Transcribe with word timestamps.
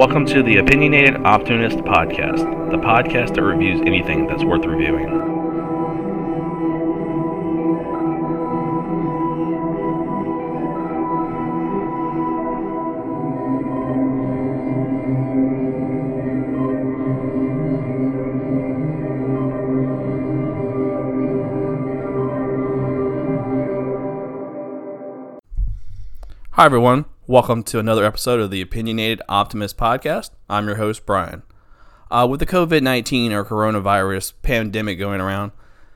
Welcome 0.00 0.24
to 0.28 0.42
the 0.42 0.56
Opinionated 0.56 1.26
Optimist 1.26 1.76
Podcast, 1.80 2.70
the 2.70 2.78
podcast 2.78 3.34
that 3.34 3.42
reviews 3.42 3.82
anything 3.82 4.26
that's 4.26 4.42
worth 4.42 4.64
reviewing. 4.64 5.10
Hi, 26.52 26.64
everyone. 26.64 27.04
Welcome 27.30 27.62
to 27.62 27.78
another 27.78 28.04
episode 28.04 28.40
of 28.40 28.50
the 28.50 28.60
Opinionated 28.60 29.22
Optimist 29.28 29.76
Podcast. 29.76 30.30
I'm 30.48 30.66
your 30.66 30.74
host, 30.74 31.06
Brian. 31.06 31.44
Uh, 32.10 32.26
with 32.28 32.40
the 32.40 32.44
COVID 32.46 32.82
19 32.82 33.32
or 33.32 33.44
coronavirus 33.44 34.32
pandemic 34.42 34.98
going 34.98 35.20
around, 35.20 35.52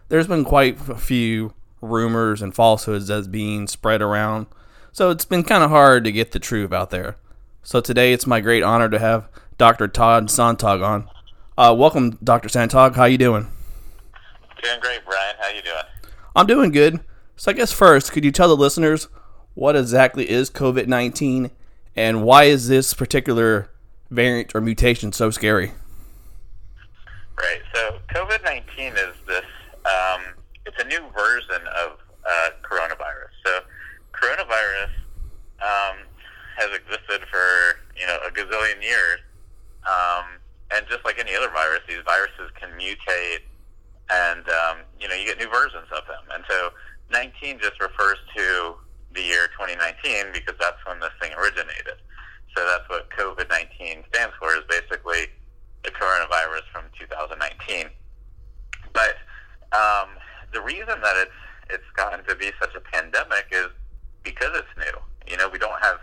there's 0.08 0.28
been 0.28 0.44
quite 0.44 0.88
a 0.88 0.94
few 0.94 1.52
rumors 1.80 2.40
and 2.40 2.54
falsehoods 2.54 3.08
that's 3.08 3.26
being 3.26 3.66
spread 3.66 4.00
around. 4.00 4.46
So 4.92 5.10
it's 5.10 5.24
been 5.24 5.42
kind 5.42 5.64
of 5.64 5.70
hard 5.70 6.04
to 6.04 6.12
get 6.12 6.30
the 6.30 6.38
truth 6.38 6.72
out 6.72 6.90
there. 6.90 7.16
So 7.64 7.80
today 7.80 8.12
it's 8.12 8.28
my 8.28 8.38
great 8.38 8.62
honor 8.62 8.88
to 8.88 9.00
have 9.00 9.28
Dr. 9.58 9.88
Todd 9.88 10.30
Sontag 10.30 10.82
on. 10.82 11.10
Uh, 11.58 11.74
welcome, 11.76 12.16
Dr. 12.22 12.48
Sontag. 12.48 12.94
How 12.94 13.06
you 13.06 13.18
doing? 13.18 13.48
Doing 14.62 14.78
great, 14.80 15.00
Brian. 15.04 15.34
How 15.40 15.48
you 15.48 15.62
doing? 15.62 16.12
I'm 16.36 16.46
doing 16.46 16.70
good. 16.70 17.00
So 17.34 17.50
I 17.50 17.54
guess 17.54 17.72
first, 17.72 18.12
could 18.12 18.24
you 18.24 18.30
tell 18.30 18.46
the 18.46 18.56
listeners 18.56 19.08
what 19.54 19.76
exactly 19.76 20.28
is 20.28 20.50
COVID 20.50 20.86
19 20.86 21.50
and 21.96 22.24
why 22.24 22.44
is 22.44 22.68
this 22.68 22.92
particular 22.92 23.70
variant 24.10 24.54
or 24.54 24.60
mutation 24.60 25.12
so 25.12 25.30
scary? 25.30 25.72
Right. 27.38 27.62
So 27.74 27.98
COVID 28.08 28.44
19 28.44 28.92
is 28.92 29.14
this, 29.26 29.44
um, 29.84 30.22
it's 30.66 30.80
a 30.80 30.86
new 30.86 31.00
version 31.16 31.62
of 31.82 31.98
uh, 32.28 32.50
coronavirus. 32.62 33.30
So 33.44 33.60
coronavirus 34.12 34.90
um, 35.62 35.96
has 36.56 36.70
existed 36.74 37.26
for, 37.30 37.78
you 37.96 38.06
know, 38.06 38.18
a 38.26 38.30
gazillion 38.30 38.82
years. 38.82 39.20
Um, 39.86 40.24
and 40.74 40.86
just 40.88 41.04
like 41.04 41.18
any 41.18 41.36
other 41.36 41.50
virus, 41.50 41.80
these 41.86 42.02
viruses 42.04 42.50
can 42.58 42.70
mutate 42.70 43.42
and, 44.10 44.48
um, 44.48 44.78
you 45.00 45.08
know, 45.08 45.14
you 45.14 45.26
get 45.26 45.38
new 45.38 45.48
versions 45.48 45.86
of 45.96 46.06
them. 46.06 46.24
And 46.34 46.44
so 46.48 46.70
19 47.10 47.58
just 47.60 47.80
refers 47.80 48.18
to 48.36 48.74
the 49.14 49.22
year 49.22 49.46
2019 49.58 50.32
because 50.32 50.54
that's 50.60 50.78
when 50.86 51.00
this 51.00 51.14
thing 51.20 51.32
originated. 51.34 51.98
So 52.56 52.64
that's 52.66 52.88
what 52.88 53.10
COVID 53.10 53.48
19 53.50 54.04
stands 54.12 54.34
for, 54.38 54.54
is 54.54 54.62
basically 54.68 55.26
the 55.82 55.90
coronavirus 55.90 56.66
from 56.72 56.84
2019. 56.98 57.90
But 58.92 59.16
um, 59.74 60.14
the 60.52 60.60
reason 60.60 61.00
that 61.02 61.16
it's 61.16 61.40
it's 61.70 61.90
gotten 61.96 62.24
to 62.26 62.34
be 62.36 62.50
such 62.60 62.74
a 62.74 62.80
pandemic 62.80 63.46
is 63.50 63.68
because 64.22 64.50
it's 64.54 64.74
new. 64.76 64.98
You 65.30 65.36
know, 65.36 65.48
we 65.48 65.58
don't 65.58 65.80
have 65.82 65.98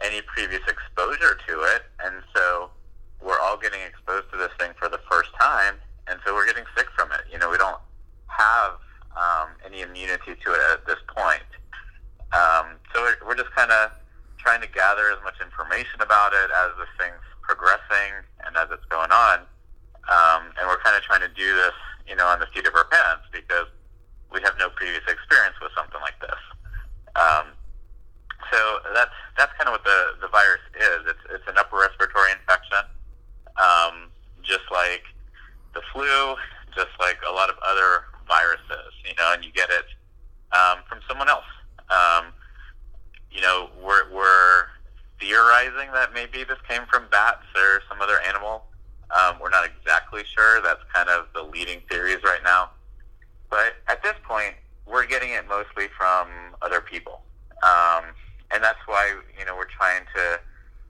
any 0.00 0.22
previous 0.22 0.62
exposure 0.66 1.38
to 1.46 1.54
it, 1.74 1.82
and 2.04 2.22
so 2.34 2.70
we're 3.22 3.38
all 3.40 3.56
getting 3.56 3.80
exposed 3.80 4.30
to 4.32 4.38
this 4.38 4.50
thing 4.58 4.72
for 4.78 4.88
the 4.88 5.00
first 5.10 5.30
time, 5.38 5.74
and 6.08 6.18
so 6.24 6.34
we're 6.34 6.46
getting 6.46 6.64
sick 6.76 6.86
from 6.96 7.12
it. 7.12 7.20
You 7.30 7.38
know, 7.38 7.50
we 7.50 7.58
don't 7.58 7.80
have 8.26 8.72
um, 9.16 9.48
any 9.64 9.82
immunity 9.82 10.34
to 10.34 10.52
it 10.52 10.60
at 10.72 10.86
this 10.86 11.00
point. 11.14 11.42
Um, 12.32 12.78
so 12.92 13.02
we're, 13.02 13.16
we're 13.28 13.38
just 13.38 13.50
kind 13.54 13.70
of 13.70 13.90
trying 14.38 14.60
to 14.62 14.70
gather 14.70 15.10
as 15.10 15.18
much 15.26 15.34
information 15.42 15.98
about 16.00 16.32
it 16.32 16.50
as 16.54 16.70
this 16.78 16.90
thing's 16.98 17.26
progressing 17.42 18.22
and 18.46 18.54
as 18.56 18.70
it's 18.70 18.86
going 18.86 19.10
on. 19.10 19.42
Um, 20.06 20.54
and 20.54 20.70
we're 20.70 20.78
kind 20.86 20.94
of 20.94 21.02
trying 21.02 21.26
to 21.26 21.32
do 21.34 21.54
this, 21.58 21.74
you 22.06 22.14
know, 22.14 22.26
on 22.26 22.38
the 22.38 22.46
seat 22.54 22.66
of 22.66 22.74
our 22.74 22.86
pants 22.86 23.26
because 23.34 23.66
we 24.30 24.38
have 24.42 24.54
no 24.58 24.70
previous 24.70 25.02
experience 25.10 25.58
with 25.58 25.74
something 25.74 25.98
like 25.98 26.14
this. 26.22 26.42
Um, 27.18 27.58
so 28.52 28.58
that's 28.94 29.16
that's 29.34 29.50
kind 29.58 29.66
of 29.66 29.74
what 29.74 29.84
the, 29.84 30.14
the 30.22 30.30
virus 30.30 30.62
is. 30.78 31.10
It's 31.10 31.24
it's 31.34 31.46
an 31.50 31.58
upper 31.58 31.82
respiratory 31.82 32.30
infection, 32.30 32.86
um, 33.58 34.14
just 34.46 34.66
like 34.70 35.02
the 35.74 35.82
flu, 35.90 36.38
just 36.74 36.94
like 37.00 37.18
a 37.26 37.32
lot 37.32 37.50
of 37.50 37.56
other 37.66 38.06
viruses, 38.28 38.94
you 39.02 39.14
know, 39.18 39.34
and 39.34 39.44
you 39.44 39.50
get 39.50 39.70
it 39.70 39.90
um, 40.54 40.86
from 40.86 41.00
someone 41.08 41.28
else. 41.28 41.50
Um, 41.90 42.30
you 43.30 43.40
know, 43.40 43.68
we're, 43.82 44.10
we're 44.12 44.66
theorizing 45.20 45.92
that 45.92 46.12
maybe 46.14 46.44
this 46.44 46.58
came 46.68 46.82
from 46.90 47.04
bats 47.10 47.44
or 47.54 47.82
some 47.88 48.00
other 48.00 48.20
animal. 48.26 48.64
Um, 49.14 49.36
we're 49.40 49.50
not 49.50 49.64
exactly 49.64 50.22
sure. 50.24 50.60
That's 50.62 50.80
kind 50.92 51.08
of 51.08 51.26
the 51.34 51.42
leading 51.42 51.80
theories 51.88 52.22
right 52.24 52.42
now. 52.42 52.70
But 53.50 53.74
at 53.88 54.02
this 54.02 54.14
point, 54.26 54.54
we're 54.86 55.06
getting 55.06 55.30
it 55.30 55.46
mostly 55.48 55.86
from 55.96 56.28
other 56.62 56.80
people. 56.80 57.22
Um, 57.62 58.04
and 58.50 58.62
that's 58.62 58.80
why, 58.86 59.14
you 59.38 59.44
know, 59.44 59.54
we're 59.56 59.70
trying 59.70 60.02
to 60.14 60.40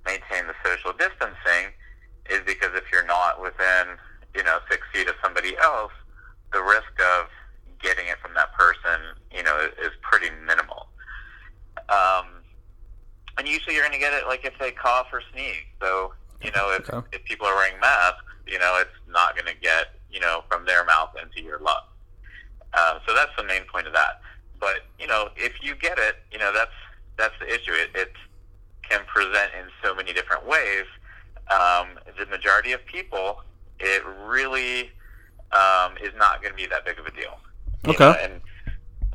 maintain 0.04 0.46
the 0.46 0.54
social 0.64 0.92
distancing 0.92 1.72
is 2.30 2.40
because 2.46 2.70
if 2.74 2.84
you're 2.92 3.06
not 3.06 3.40
within, 3.40 3.98
you 4.34 4.42
know, 4.42 4.58
six 4.70 4.82
feet 4.92 5.08
of 5.08 5.14
somebody 5.22 5.56
else, 5.58 5.92
the 6.52 6.62
risk 6.62 6.92
of 7.18 7.28
getting 7.82 8.06
it 8.08 8.18
from 8.20 8.34
that 8.34 8.52
person, 8.54 9.00
you 9.34 9.42
know, 9.42 9.68
is 9.82 9.90
pretty 10.02 10.30
minimal. 10.46 10.88
Um, 11.88 12.42
and 13.38 13.46
usually 13.46 13.74
you're 13.74 13.84
going 13.84 13.92
to 13.92 14.00
get 14.00 14.14
it 14.14 14.26
like 14.26 14.44
if 14.44 14.54
they 14.58 14.72
cough 14.72 15.08
or 15.12 15.22
sneeze. 15.32 15.66
So, 15.80 16.12
you 16.42 16.50
know, 16.52 16.72
if, 16.72 16.88
okay. 16.90 17.06
if 17.12 17.24
people 17.24 17.46
are 17.46 17.54
wearing 17.54 17.78
masks, 17.80 18.22
you 18.46 18.58
know, 18.58 18.78
it's 18.80 18.90
not 19.08 19.34
going 19.34 19.46
to 19.46 19.60
get, 19.60 19.94
you 20.10 20.20
know, 20.20 20.44
from 20.48 20.64
their 20.64 20.84
mouth 20.84 21.10
into 21.20 21.42
your 21.42 21.58
lungs. 21.58 21.82
Uh, 22.74 22.98
so 23.06 23.14
that's 23.14 23.32
the 23.36 23.44
main 23.44 23.62
point 23.72 23.86
of 23.86 23.92
that. 23.92 24.20
But, 24.60 24.86
you 24.98 25.06
know, 25.06 25.30
if 25.36 25.62
you 25.62 25.74
get 25.74 25.98
it, 25.98 26.16
you 26.30 26.38
know, 26.38 26.52
that's, 26.52 26.70
that's 27.16 27.34
the 27.40 27.46
issue. 27.46 27.72
It, 27.72 27.90
it 27.94 28.12
can 28.82 29.00
present 29.06 29.52
in 29.58 29.66
so 29.82 29.94
many 29.94 30.12
different 30.12 30.46
ways. 30.46 30.84
Um, 31.50 31.88
the 32.18 32.26
majority 32.26 32.72
of 32.72 32.84
people, 32.86 33.42
it 33.78 34.02
really 34.24 34.90
um, 35.52 35.96
is 36.02 36.12
not 36.16 36.42
going 36.42 36.52
to 36.52 36.56
be 36.56 36.66
that 36.66 36.84
big 36.84 36.98
of 36.98 37.06
a 37.06 37.10
deal. 37.10 37.38
Okay. 37.86 38.04
Know? 38.04 38.16
And 38.22 38.40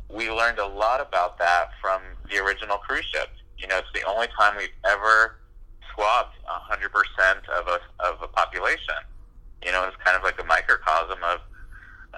we 0.08 0.30
learned 0.30 0.58
a 0.58 0.66
lot 0.66 1.00
about 1.00 1.38
that 1.38 1.70
from 1.80 2.02
the 2.30 2.38
original 2.38 2.78
cruise 2.78 3.04
ships. 3.06 3.32
You 3.58 3.66
know, 3.66 3.78
it's 3.78 3.88
the 3.94 4.02
only 4.08 4.28
time 4.38 4.56
we've 4.56 4.68
ever 4.84 5.36
swabbed 5.94 6.34
100% 6.48 7.48
of 7.48 7.68
a, 7.68 7.78
of 8.06 8.22
a 8.22 8.28
population. 8.28 8.94
You 9.64 9.72
know, 9.72 9.84
it's 9.86 9.96
kind 10.04 10.16
of 10.16 10.22
like 10.22 10.40
a 10.40 10.44
microcosm 10.44 11.18
of, 11.22 11.40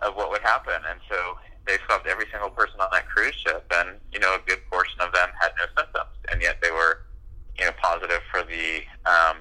of 0.02 0.16
what 0.16 0.30
would 0.30 0.42
happen. 0.42 0.80
And 0.88 1.00
so 1.08 1.38
they 1.66 1.76
swabbed 1.86 2.06
every 2.06 2.26
single 2.30 2.50
person 2.50 2.80
on 2.80 2.88
that 2.92 3.08
cruise 3.08 3.34
ship, 3.34 3.64
and, 3.74 3.98
you 4.12 4.20
know, 4.20 4.34
a 4.34 4.38
good 4.46 4.60
portion 4.70 5.00
of 5.00 5.12
them 5.12 5.28
had 5.40 5.52
no 5.58 5.64
symptoms, 5.76 6.10
and 6.30 6.42
yet 6.42 6.58
they 6.62 6.70
were, 6.70 7.02
you 7.58 7.64
know, 7.64 7.72
positive 7.82 8.20
for 8.30 8.42
the, 8.42 8.82
um, 9.06 9.38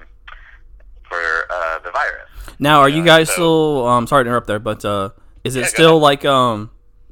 for 1.08 1.20
uh, 1.50 1.78
the 1.80 1.90
virus. 1.90 2.28
Now, 2.58 2.80
are 2.80 2.88
you, 2.88 2.98
you 2.98 3.04
guys 3.04 3.28
so, 3.28 3.34
still, 3.34 3.86
um, 3.86 4.06
sorry 4.06 4.24
to 4.24 4.28
interrupt 4.28 4.46
there, 4.46 4.58
but 4.58 4.84
uh, 4.84 5.10
is 5.42 5.56
it 5.56 5.60
yeah, 5.60 5.66
still 5.66 5.98
like, 5.98 6.24
um, 6.24 6.70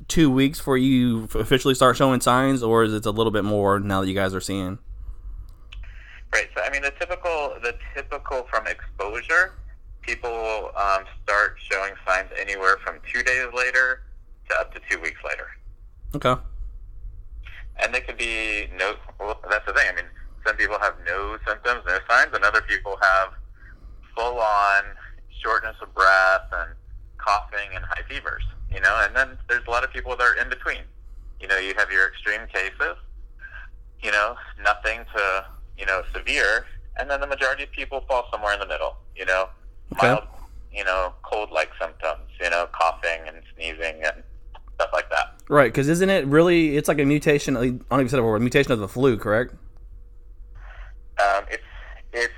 two 0.08 0.30
weeks 0.30 0.58
before 0.58 0.76
you 0.76 1.28
officially 1.34 1.74
start 1.74 1.96
showing 1.96 2.20
signs, 2.20 2.62
or 2.62 2.84
is 2.84 2.92
it 2.94 3.06
a 3.06 3.10
little 3.10 3.30
bit 3.30 3.44
more 3.44 3.80
now 3.80 4.00
that 4.00 4.08
you 4.08 4.14
guys 4.14 4.34
are 4.34 4.40
seeing? 4.40 4.78
Right. 6.32 6.48
So 6.54 6.62
I 6.62 6.70
mean, 6.70 6.82
the 6.82 6.92
typical 6.92 7.54
the 7.62 7.74
typical 7.94 8.46
from 8.50 8.66
exposure, 8.66 9.54
people 10.00 10.70
um, 10.76 11.04
start 11.22 11.56
showing 11.70 11.92
signs 12.06 12.30
anywhere 12.38 12.78
from 12.84 12.98
two 13.12 13.22
days 13.22 13.46
later 13.54 14.02
to 14.48 14.60
up 14.60 14.72
to 14.74 14.80
two 14.90 15.00
weeks 15.00 15.20
later. 15.24 15.48
Okay. 16.14 16.40
And 17.82 17.94
they 17.94 18.00
could 18.00 18.16
be 18.16 18.68
no. 18.76 18.94
Well, 19.20 19.40
that's 19.50 19.66
the 19.66 19.72
thing. 19.72 19.86
I 19.90 19.94
mean, 19.94 20.10
some 20.46 20.56
people 20.56 20.78
have 20.80 20.94
no 21.06 21.38
symptoms, 21.46 21.82
no 21.86 21.98
signs, 22.08 22.30
and 22.34 22.44
other 22.44 22.62
people 22.62 22.96
have 23.00 23.28
full 24.16 24.38
on 24.38 24.84
shortness 25.42 25.76
of 25.82 25.94
breath 25.94 26.46
and 26.52 26.72
coughing 27.18 27.74
and 27.74 27.84
high 27.84 28.02
fevers 28.08 28.44
you 28.72 28.80
know, 28.80 29.04
and 29.04 29.14
then 29.14 29.38
there's 29.48 29.66
a 29.66 29.70
lot 29.70 29.84
of 29.84 29.92
people 29.92 30.16
that 30.16 30.22
are 30.22 30.36
in 30.40 30.48
between. 30.48 30.82
You 31.40 31.48
know, 31.48 31.58
you 31.58 31.74
have 31.76 31.90
your 31.90 32.08
extreme 32.08 32.46
cases, 32.52 32.96
you 34.02 34.10
know, 34.10 34.36
nothing 34.62 35.04
to, 35.14 35.44
you 35.78 35.86
know, 35.86 36.02
severe, 36.14 36.66
and 36.98 37.10
then 37.10 37.20
the 37.20 37.26
majority 37.26 37.64
of 37.64 37.72
people 37.72 38.04
fall 38.08 38.26
somewhere 38.30 38.54
in 38.54 38.60
the 38.60 38.66
middle, 38.66 38.96
you 39.16 39.24
know, 39.24 39.48
okay. 39.94 40.08
mild, 40.08 40.24
you 40.72 40.84
know, 40.84 41.12
cold-like 41.22 41.70
symptoms, 41.80 42.28
you 42.40 42.50
know, 42.50 42.66
coughing 42.72 43.20
and 43.26 43.36
sneezing 43.54 44.02
and 44.04 44.22
stuff 44.74 44.90
like 44.92 45.08
that. 45.10 45.34
Right, 45.48 45.72
because 45.72 45.88
isn't 45.88 46.10
it 46.10 46.26
really, 46.26 46.76
it's 46.76 46.88
like 46.88 46.98
a 46.98 47.04
mutation, 47.04 47.56
I 47.56 47.60
don't 47.60 47.84
even 47.92 48.08
say 48.08 48.18
a 48.18 48.22
word, 48.22 48.40
mutation 48.40 48.72
of 48.72 48.78
the 48.78 48.88
flu, 48.88 49.16
correct? 49.16 49.54
Um, 51.18 51.44
it's, 51.50 51.62
it's, 52.12 52.32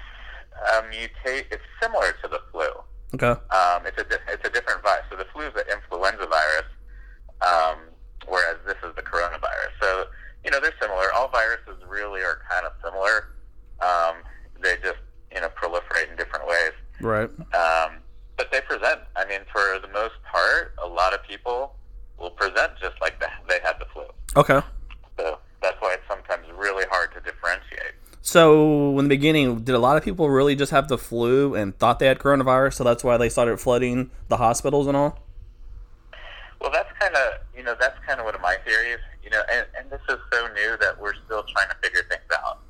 a 0.64 0.82
mutate, 0.82 1.44
it's 1.50 1.62
similar 1.80 2.12
to 2.22 2.28
the 2.28 2.40
flu. 2.50 2.66
Okay. 3.14 3.30
Um, 3.30 3.86
it's 3.86 3.98
a 3.98 4.06
it's 4.32 4.46
a 4.46 4.50
different 4.50 4.82
virus. 4.82 5.04
So 5.10 5.16
the 5.16 5.26
flu 5.32 5.46
is 5.46 5.54
the 5.54 5.64
influenza 5.70 6.26
virus, 6.26 6.68
um, 7.42 7.78
whereas 8.26 8.56
this 8.66 8.76
is 8.82 8.94
the 8.96 9.02
coronavirus. 9.02 9.70
So 9.80 10.06
you 10.44 10.50
know, 10.50 10.60
they're 10.60 10.74
similar. 10.80 11.12
All 11.14 11.28
viruses 11.28 11.82
really 11.88 12.20
are 12.20 12.40
kind 12.48 12.66
of 12.66 12.72
similar. 12.84 13.28
Um, 13.80 14.22
they 14.62 14.76
just, 14.82 15.00
you 15.32 15.40
know, 15.40 15.48
proliferate 15.48 16.10
in 16.10 16.16
different 16.16 16.46
ways. 16.46 16.72
Right. 17.00 17.30
Um, 17.54 17.98
but 18.36 18.50
they 18.52 18.60
present, 18.60 19.00
I 19.16 19.24
mean, 19.26 19.40
for 19.52 19.78
the 19.80 19.92
most 19.92 20.14
part, 20.30 20.74
a 20.82 20.86
lot 20.86 21.14
of 21.14 21.22
people 21.22 21.74
will 22.18 22.30
present 22.30 22.72
just 22.80 23.00
like 23.00 23.18
the, 23.20 23.28
they 23.48 23.58
had 23.62 23.74
the 23.78 23.86
flu. 23.92 24.04
Okay. 24.36 24.60
So 25.18 25.38
that's 25.62 25.76
why 25.80 25.94
it's 25.94 26.02
sometimes 26.08 26.46
really 26.56 26.84
hard 26.90 27.12
to 27.14 27.20
differentiate. 27.20 27.94
So, 28.26 28.98
in 28.98 29.04
the 29.04 29.10
beginning, 29.10 29.60
did 29.60 29.74
a 29.74 29.78
lot 29.78 29.98
of 29.98 30.02
people 30.02 30.30
really 30.30 30.56
just 30.56 30.72
have 30.72 30.88
the 30.88 30.96
flu 30.96 31.54
and 31.54 31.76
thought 31.78 31.98
they 31.98 32.06
had 32.06 32.18
coronavirus? 32.18 32.74
So 32.74 32.84
that's 32.84 33.04
why 33.04 33.18
they 33.18 33.28
started 33.28 33.60
flooding 33.60 34.10
the 34.28 34.38
hospitals 34.38 34.86
and 34.86 34.96
all? 34.96 35.18
Well, 36.58 36.70
that's 36.72 36.88
kind 36.98 37.14
of, 37.14 37.34
you 37.54 37.62
know, 37.62 37.76
that's 37.78 37.98
kind 38.06 38.18
of 38.18 38.24
one 38.24 38.34
of 38.34 38.40
my 38.40 38.56
theories 38.64 38.98
you 39.24 39.30
know, 39.30 39.42
and, 39.50 39.66
and 39.78 39.90
this 39.90 40.00
is 40.08 40.18
so 40.30 40.46
new 40.54 40.76
that 40.80 41.00
we're 41.00 41.14
still 41.24 41.42
trying 41.44 41.68
to 41.70 41.76
figure 41.82 42.02
things 42.08 42.28
out 42.44 42.60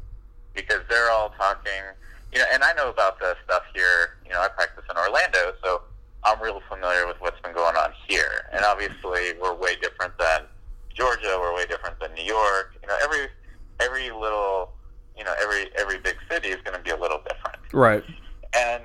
because 0.54 0.80
they're 0.88 1.10
all 1.10 1.30
talking. 1.30 1.82
You 2.32 2.38
know, 2.38 2.46
and 2.52 2.62
I 2.62 2.72
know 2.74 2.90
about 2.90 3.18
the 3.18 3.36
stuff 3.44 3.62
here. 3.74 4.16
You 4.24 4.32
know, 4.32 4.40
I 4.40 4.48
practice 4.48 4.84
in 4.88 4.96
Orlando, 4.96 5.52
so 5.62 5.82
I'm 6.24 6.40
real 6.40 6.60
familiar 6.68 7.06
with 7.06 7.16
what's 7.20 7.40
been 7.40 7.54
going 7.54 7.76
on 7.76 7.90
here. 8.08 8.48
And 8.52 8.64
obviously, 8.64 9.34
we're 9.40 9.54
way 9.54 9.76
different 9.82 10.16
than 10.18 10.42
Georgia. 10.94 11.36
We're 11.38 11.54
way 11.54 11.66
different 11.66 11.98
than 12.00 12.14
New 12.14 12.24
York. 12.24 12.76
You 12.82 12.88
know, 12.88 12.96
every 13.02 13.28
every 13.80 14.10
little 14.10 14.72
you 15.16 15.24
know 15.24 15.34
every 15.42 15.70
every 15.76 15.98
big 15.98 16.16
city 16.30 16.48
is 16.48 16.60
going 16.64 16.76
to 16.76 16.82
be 16.82 16.90
a 16.90 16.96
little 16.96 17.18
different. 17.18 17.58
Right. 17.72 18.04
And 18.56 18.84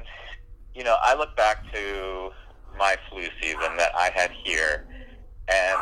you 0.74 0.84
know, 0.84 0.98
I 1.04 1.16
look 1.16 1.36
back 1.36 1.72
to 1.74 2.32
my 2.78 2.96
flu 3.10 3.28
season 3.42 3.78
that 3.78 3.92
I 3.96 4.12
had 4.16 4.32
here, 4.44 4.86
and 5.48 5.78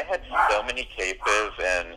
I 0.00 0.04
had 0.04 0.22
so 0.50 0.62
many 0.62 0.88
cases 0.96 1.50
in 1.58 1.96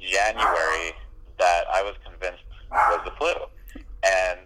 January 0.00 0.92
that 1.38 1.64
I 1.72 1.82
was 1.82 1.94
convinced 2.04 2.44
was 2.70 3.00
the 3.04 3.10
flu. 3.12 3.32
And 4.04 4.40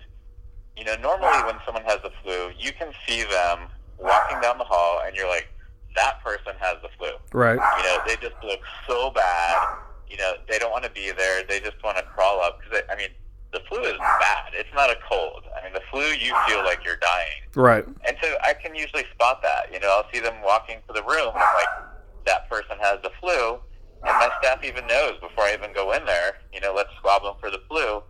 you 0.76 0.84
know, 0.84 0.96
normally 1.00 1.42
when 1.44 1.56
someone 1.64 1.84
has 1.84 2.00
the 2.02 2.10
flu, 2.22 2.50
you 2.58 2.72
can 2.72 2.92
see 3.06 3.22
them 3.22 3.68
walking 3.98 4.40
down 4.42 4.58
the 4.58 4.64
hall, 4.64 5.00
and 5.06 5.16
you're 5.16 5.28
like, 5.28 5.48
that 5.94 6.22
person 6.22 6.52
has 6.58 6.76
the 6.82 6.88
flu. 6.98 7.08
Right. 7.32 7.54
You 7.78 7.84
know, 7.84 7.98
they 8.06 8.16
just 8.16 8.36
look 8.44 8.60
so 8.86 9.10
bad. 9.10 9.78
You 10.10 10.18
know, 10.18 10.34
they 10.48 10.58
don't 10.58 10.70
want 10.70 10.84
to 10.84 10.90
be 10.90 11.12
there. 11.16 11.44
They 11.48 11.60
just 11.60 11.82
want 11.82 11.96
to 11.96 12.02
crawl 12.02 12.40
up 12.42 12.58
because 12.60 12.82
I 12.90 12.96
mean, 12.96 13.08
the 13.52 13.60
flu 13.68 13.80
is 13.80 13.96
bad. 13.98 14.52
It's 14.52 14.68
not 14.74 14.90
a 14.90 14.96
cold. 15.08 15.44
I 15.58 15.64
mean, 15.64 15.72
the 15.72 15.80
flu 15.90 16.02
you 16.02 16.34
feel 16.46 16.62
like 16.64 16.84
you're 16.84 16.96
dying. 16.96 17.42
Right. 17.54 17.86
And 18.06 18.16
so 18.22 18.34
I 18.42 18.52
can 18.52 18.74
usually 18.74 19.04
spot 19.14 19.42
that. 19.42 19.72
You 19.72 19.80
know, 19.80 19.88
I'll 19.88 20.10
see 20.12 20.20
them 20.20 20.34
walking 20.44 20.78
to 20.88 20.92
the 20.92 21.02
room 21.02 21.32
and 21.32 21.38
I'm 21.38 21.54
like, 21.54 21.95
that 22.26 22.48
person 22.50 22.76
has 22.80 22.98
the 23.02 23.10
flu. 23.20 23.58
And 24.06 24.14
my 24.18 24.30
staff 24.40 24.62
even 24.62 24.86
knows 24.86 25.14
before 25.20 25.44
I 25.44 25.54
even 25.54 25.72
go 25.72 25.92
in 25.92 26.04
there, 26.04 26.36
you 26.52 26.60
know, 26.60 26.72
let's 26.74 26.90
swab 27.00 27.22
them 27.22 27.34
for 27.40 27.50
the 27.50 27.60
flu 27.66 28.02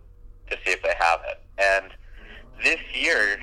to 0.49 0.57
see 0.65 0.71
if 0.71 0.83
they 0.83 0.93
have 0.99 1.21
it. 1.27 1.41
And 1.57 1.91
this 2.63 2.79
year, 2.93 3.39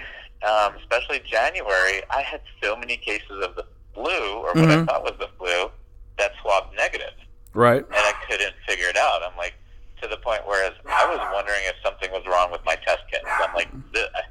um, 0.47 0.75
especially 0.79 1.21
January, 1.25 2.03
I 2.11 2.21
had 2.21 2.43
so 2.63 2.77
many 2.77 2.97
cases 2.97 3.43
of 3.43 3.57
the 3.57 3.65
flu, 3.95 4.35
or 4.43 4.53
what 4.53 4.71
I 4.71 4.77
Mhm. 4.77 4.87
thought 4.87 5.03
was 5.03 5.15
the 5.19 5.29
flu, 5.39 5.71
that 6.19 6.33
swabbed 6.43 6.77
negative. 6.77 7.15
Right. 7.55 7.85
And 7.85 7.95
I 7.95 8.13
couldn't 8.29 8.55
figure 8.67 8.89
it 8.89 8.97
out. 8.97 9.23
I'm 9.23 9.37
like, 9.37 9.55
to 10.03 10.09
the 10.09 10.17
point 10.19 10.43
whereas 10.47 10.75
I 10.87 11.07
was 11.07 11.19
wondering 11.33 11.65
if 11.65 11.77
something 11.83 12.11
was 12.13 12.27
wrong 12.27 12.51
with 12.51 12.65
my 12.65 12.77
test 12.77 13.03
kits. 13.11 13.25
I'm 13.27 13.55
like, 13.55 13.69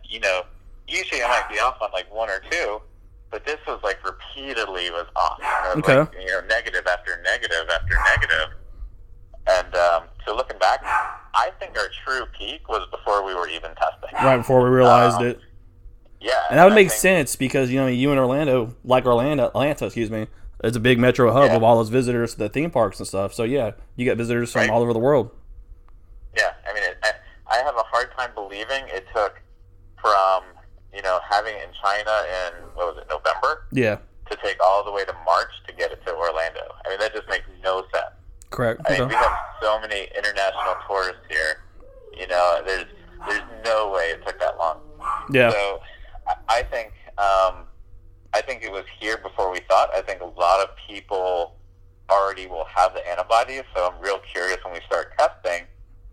you 0.04 0.20
know, 0.20 0.44
usually 0.88 1.24
I 1.24 1.28
might 1.28 1.50
be 1.50 1.60
off 1.60 1.82
on 1.82 1.92
like 1.92 2.14
one 2.14 2.30
or 2.30 2.42
two, 2.52 2.82
but 3.34 3.46
this 3.48 3.58
was 3.68 3.80
like 3.84 3.98
repeatedly 4.06 4.92
was 4.92 5.08
off. 5.16 5.40
Okay. 5.78 5.98
like, 6.00 6.14
you 6.22 6.28
know, 6.28 6.42
negative 6.48 6.86
after 6.88 7.20
negative 7.24 7.68
after 7.74 7.96
negative. 8.16 8.56
And 9.48 9.76
um, 9.76 10.04
so 10.26 10.36
looking 10.36 10.60
back, 10.60 10.82
I 11.34 11.50
think 11.60 11.76
our 11.78 11.88
true 12.06 12.26
peak 12.38 12.70
was 12.70 12.88
before 12.92 13.26
we 13.26 13.34
were 13.34 13.48
even 13.50 13.72
testing. 13.76 14.16
Right 14.24 14.38
before 14.38 14.64
we 14.64 14.70
realized 14.70 15.20
Uh, 15.20 15.26
it. 15.26 15.40
Yeah, 16.22 16.32
And 16.50 16.58
that 16.60 16.64
would 16.64 16.74
I 16.74 16.76
make 16.76 16.90
think- 16.90 17.02
sense 17.02 17.36
because 17.36 17.70
you 17.72 17.80
know 17.80 17.88
you 17.88 18.12
in 18.14 18.18
Orlando, 18.20 18.76
like 18.86 19.06
Orlando, 19.06 19.48
Atlanta, 19.48 19.86
excuse 19.88 20.10
me, 20.12 20.28
it's 20.64 20.78
a 20.78 20.80
big 20.80 20.98
metro 21.00 21.34
hub 21.34 21.46
Yeah. 21.50 21.56
of 21.58 21.64
all 21.64 21.76
those 21.78 21.90
visitors 21.90 22.34
to 22.34 22.40
the 22.40 22.48
theme 22.50 22.70
parks 22.72 23.00
and 23.00 23.08
stuff. 23.08 23.34
So 23.34 23.44
yeah, 23.44 23.72
you 23.98 24.06
get 24.06 24.16
visitors 24.16 24.52
from 24.54 24.62
Right. 24.62 24.70
all 24.70 24.82
over 24.82 24.94
the 24.94 25.00
world. 25.00 25.32
Yeah, 26.38 26.54
I 26.70 26.74
mean, 26.74 26.84
it, 26.84 26.98
I, 27.04 27.12
I 27.52 27.58
have 27.64 27.76
a 27.76 27.84
hard 27.84 28.12
time 28.16 28.30
believing 28.36 28.86
it 28.88 29.06
took 29.14 29.42
from 30.00 30.44
you 30.94 31.02
know 31.02 31.20
having 31.30 31.56
it 31.56 31.64
in 31.64 31.70
China 31.82 32.24
in 32.28 32.64
what 32.76 32.96
was 32.96 33.04
it 33.04 33.08
November 33.10 33.64
Yeah, 33.72 33.98
to 34.30 34.38
take 34.44 34.58
all 34.64 34.84
the 34.84 34.92
way 34.92 35.04
to 35.06 35.14
March 35.26 35.52
to 35.68 35.74
get 35.74 35.92
it 35.92 36.06
to 36.06 36.14
Orlando. 36.16 36.62
I 36.86 36.90
mean, 36.90 37.00
that 37.00 37.14
just 37.14 37.28
makes 37.30 37.46
no 37.64 37.82
sense. 37.94 38.14
correct. 38.50 38.82
I 38.86 38.92
mean, 38.94 39.02
Okay. 39.02 39.10
we 39.10 39.16
have 39.16 39.34
so 39.62 39.80
many 39.80 40.08
international 40.18 40.76
tourists 40.88 41.22
here. 41.30 41.60
You 42.18 42.28
know, 42.28 42.62
there's 42.66 42.86
there's 43.28 43.42
no 43.66 43.90
way 43.90 44.12
it 44.12 44.26
took 44.26 44.40
that 44.40 44.58
long. 44.58 44.78
Yeah, 45.32 45.50
So 45.52 45.80
I, 46.28 46.60
I 46.60 46.64
think 46.64 46.92
um, 47.18 47.66
I 48.34 48.42
think 48.42 48.64
it 48.64 48.72
was 48.72 48.84
here 49.00 49.18
before 49.18 49.52
we 49.52 49.60
thought. 49.70 49.90
I 49.94 50.02
think 50.02 50.22
a 50.22 50.26
lot 50.40 50.62
of 50.62 50.70
people 50.88 51.56
already 52.10 52.48
will 52.48 52.66
have 52.66 52.94
the 52.94 53.08
antibodies. 53.10 53.64
So 53.76 53.90
I'm 53.92 54.00
real 54.02 54.20
curious 54.32 54.58
when 54.64 54.74
we 54.74 54.82
start 54.86 55.14
testing, 55.18 55.64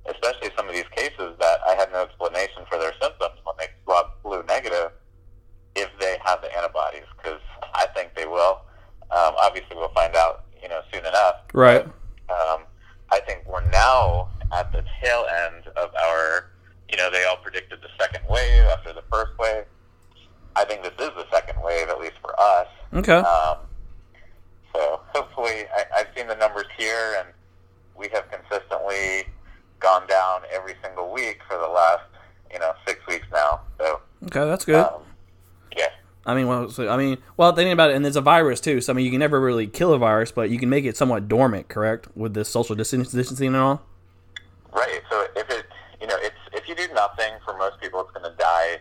especially 0.09 0.51
some 0.57 0.69
of 0.69 0.75
these 0.75 0.89
cases 0.95 1.37
that 1.41 1.59
I 1.69 1.75
had 1.75 1.91
no 1.93 2.03
explanation 2.03 2.65
for 2.71 2.79
their 2.79 2.93
symptoms 3.01 3.39
when 3.45 3.57
they 3.59 3.67
swab 3.85 4.07
flu 4.23 4.43
negative, 4.49 4.93
if 5.77 5.89
they 6.01 6.17
have 6.25 6.41
the 6.43 6.57
antibodies, 6.57 7.05
because 7.17 7.41
I 7.75 7.87
think 7.95 8.15
they 8.15 8.27
will. 8.27 8.61
Um, 9.11 9.35
obviously, 9.39 9.77
we'll 9.77 9.93
find 9.93 10.15
out, 10.17 10.45
you 10.63 10.69
know, 10.69 10.81
soon 10.93 11.05
enough. 11.05 11.37
right. 11.53 11.85
Um, 12.31 12.63
I 13.13 13.19
think 13.27 13.43
we're 13.47 13.69
now 13.71 14.29
at 14.53 14.71
the 14.71 14.85
tail 15.03 15.27
end 15.47 15.67
of 15.77 15.91
our, 15.95 16.51
you 16.89 16.97
know, 16.97 17.11
they 17.11 17.25
all 17.25 17.37
predicted 17.37 17.81
the 17.83 17.89
second 17.99 18.23
wave 18.29 18.65
after 18.65 18.93
the 18.93 19.03
first 19.13 19.33
wave. 19.39 19.65
I 20.57 20.65
think 20.65 20.83
this 20.83 20.93
is 20.93 21.11
the 21.17 21.27
second 21.33 21.61
wave, 21.63 21.89
at 21.89 21.99
least 22.01 22.15
for 22.21 22.35
us. 22.41 22.69
Okay. 22.95 23.15
Um, 23.15 23.59
so 24.73 25.01
hopefully, 25.15 25.65
I, 25.75 25.85
I've 25.99 26.07
seen 26.17 26.27
the 26.27 26.37
numbers 26.37 26.67
here, 26.79 27.17
and 27.19 27.29
we 27.97 28.09
have 28.13 28.25
consistently 28.31 29.25
gone 29.81 30.07
down 30.07 30.43
every 30.53 30.75
single 30.83 31.13
week 31.13 31.41
for 31.49 31.57
the 31.57 31.67
last, 31.67 32.05
you 32.53 32.59
know, 32.59 32.73
six 32.87 33.05
weeks 33.09 33.27
now. 33.33 33.61
So, 33.79 34.01
Okay, 34.31 34.45
that's 34.49 34.65
good. 34.65 34.77
um, 34.77 35.03
yeah, 35.77 35.89
I 36.27 36.35
mean, 36.35 36.47
well, 36.47 36.69
so, 36.71 36.89
I 36.89 36.97
mean, 36.97 37.19
well, 37.37 37.53
thinking 37.53 37.73
about 37.73 37.91
it, 37.91 37.97
and 37.97 38.07
it's 38.07 38.17
a 38.17 38.21
virus 38.21 38.61
too. 38.61 38.81
So 38.81 38.93
I 38.93 38.97
mean, 38.97 39.05
you 39.05 39.11
can 39.11 39.21
never 39.21 39.41
really 39.41 39.67
kill 39.67 39.93
a 39.93 39.99
virus, 39.99 40.31
but 40.33 40.51
you 40.51 40.59
can 40.59 40.69
make 40.69 40.85
it 40.85 40.97
somewhat 40.97 41.29
dormant, 41.29 41.69
correct? 41.69 42.09
With 42.17 42.35
this 42.35 42.49
social 42.49 42.75
distancing 42.77 43.47
and 43.49 43.57
all. 43.57 43.83
right. 44.73 45.01
So 45.11 45.27
if 45.37 45.49
it, 45.51 45.67
you 46.01 46.07
know, 46.07 46.17
it's 46.21 46.37
if 46.53 46.69
you 46.69 46.75
do 46.75 46.87
nothing, 46.95 47.33
for 47.45 47.57
most 47.57 47.81
people, 47.81 48.01
it's 48.01 48.11
going 48.13 48.31
to 48.31 48.37
die. 48.37 48.79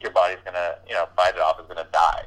Your 0.00 0.10
body's 0.12 0.38
going 0.44 0.54
to, 0.54 0.76
you 0.88 0.94
know, 0.94 1.06
fight 1.16 1.34
it 1.34 1.40
off. 1.40 1.56
It's 1.58 1.68
going 1.72 1.84
to 1.84 1.90
die. 1.92 2.24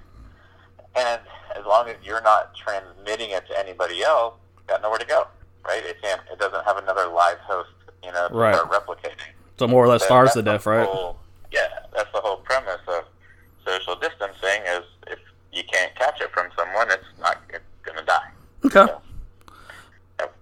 And 0.97 1.19
as 1.57 1.65
long 1.65 1.87
as 1.89 1.95
you're 2.03 2.21
not 2.21 2.55
transmitting 2.55 3.31
it 3.31 3.45
to 3.47 3.59
anybody 3.59 4.01
else, 4.03 4.33
got 4.67 4.81
nowhere 4.81 4.97
to 4.99 5.05
go, 5.05 5.27
right? 5.65 5.83
It 5.85 6.01
can't. 6.01 6.21
It 6.31 6.39
doesn't 6.39 6.63
have 6.65 6.77
another 6.77 7.07
live 7.07 7.37
host, 7.39 7.69
you 8.03 8.11
know, 8.11 8.29
to 8.29 8.33
Right. 8.33 8.55
start 8.55 8.71
replicating. 8.71 9.31
So 9.59 9.67
more 9.67 9.83
or 9.83 9.87
less 9.87 10.01
That- 10.01 10.07
starves 10.07 10.33
to 10.33 10.41
death, 10.41 10.65
right? 10.65 10.87
Whole, 10.87 11.17
yeah, 11.51 11.67
that's 11.93 12.11
the 12.13 12.21
whole 12.21 12.37
premise 12.37 12.79
of 12.87 13.03
social 13.65 13.95
distancing 13.95 14.61
is 14.67 14.83
if 15.07 15.19
you 15.51 15.63
can't 15.71 15.93
catch 15.95 16.21
it 16.21 16.31
from 16.31 16.47
someone, 16.57 16.89
it's 16.91 17.03
not 17.19 17.37
it's 17.49 17.63
going 17.83 17.97
to 17.97 18.03
die. 18.05 18.29
Okay. 18.65 18.85
So, 18.85 19.01
yep. 20.19 20.35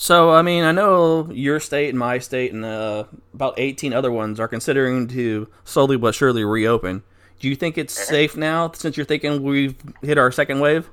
So 0.00 0.30
I 0.30 0.42
mean, 0.42 0.62
I 0.62 0.70
know 0.70 1.28
your 1.32 1.58
state 1.58 1.88
and 1.88 1.98
my 1.98 2.20
state 2.20 2.52
and 2.52 2.64
uh, 2.64 3.04
about 3.34 3.54
18 3.56 3.92
other 3.92 4.12
ones 4.12 4.38
are 4.38 4.46
considering 4.46 5.08
to 5.08 5.48
slowly 5.64 5.96
but 5.96 6.14
surely 6.14 6.44
reopen. 6.44 7.02
Do 7.40 7.48
you 7.48 7.56
think 7.56 7.76
it's 7.76 7.94
safe 7.94 8.36
now 8.36 8.70
since 8.70 8.96
you're 8.96 9.04
thinking 9.04 9.42
we've 9.42 9.74
hit 10.00 10.16
our 10.16 10.30
second 10.30 10.60
wave? 10.60 10.88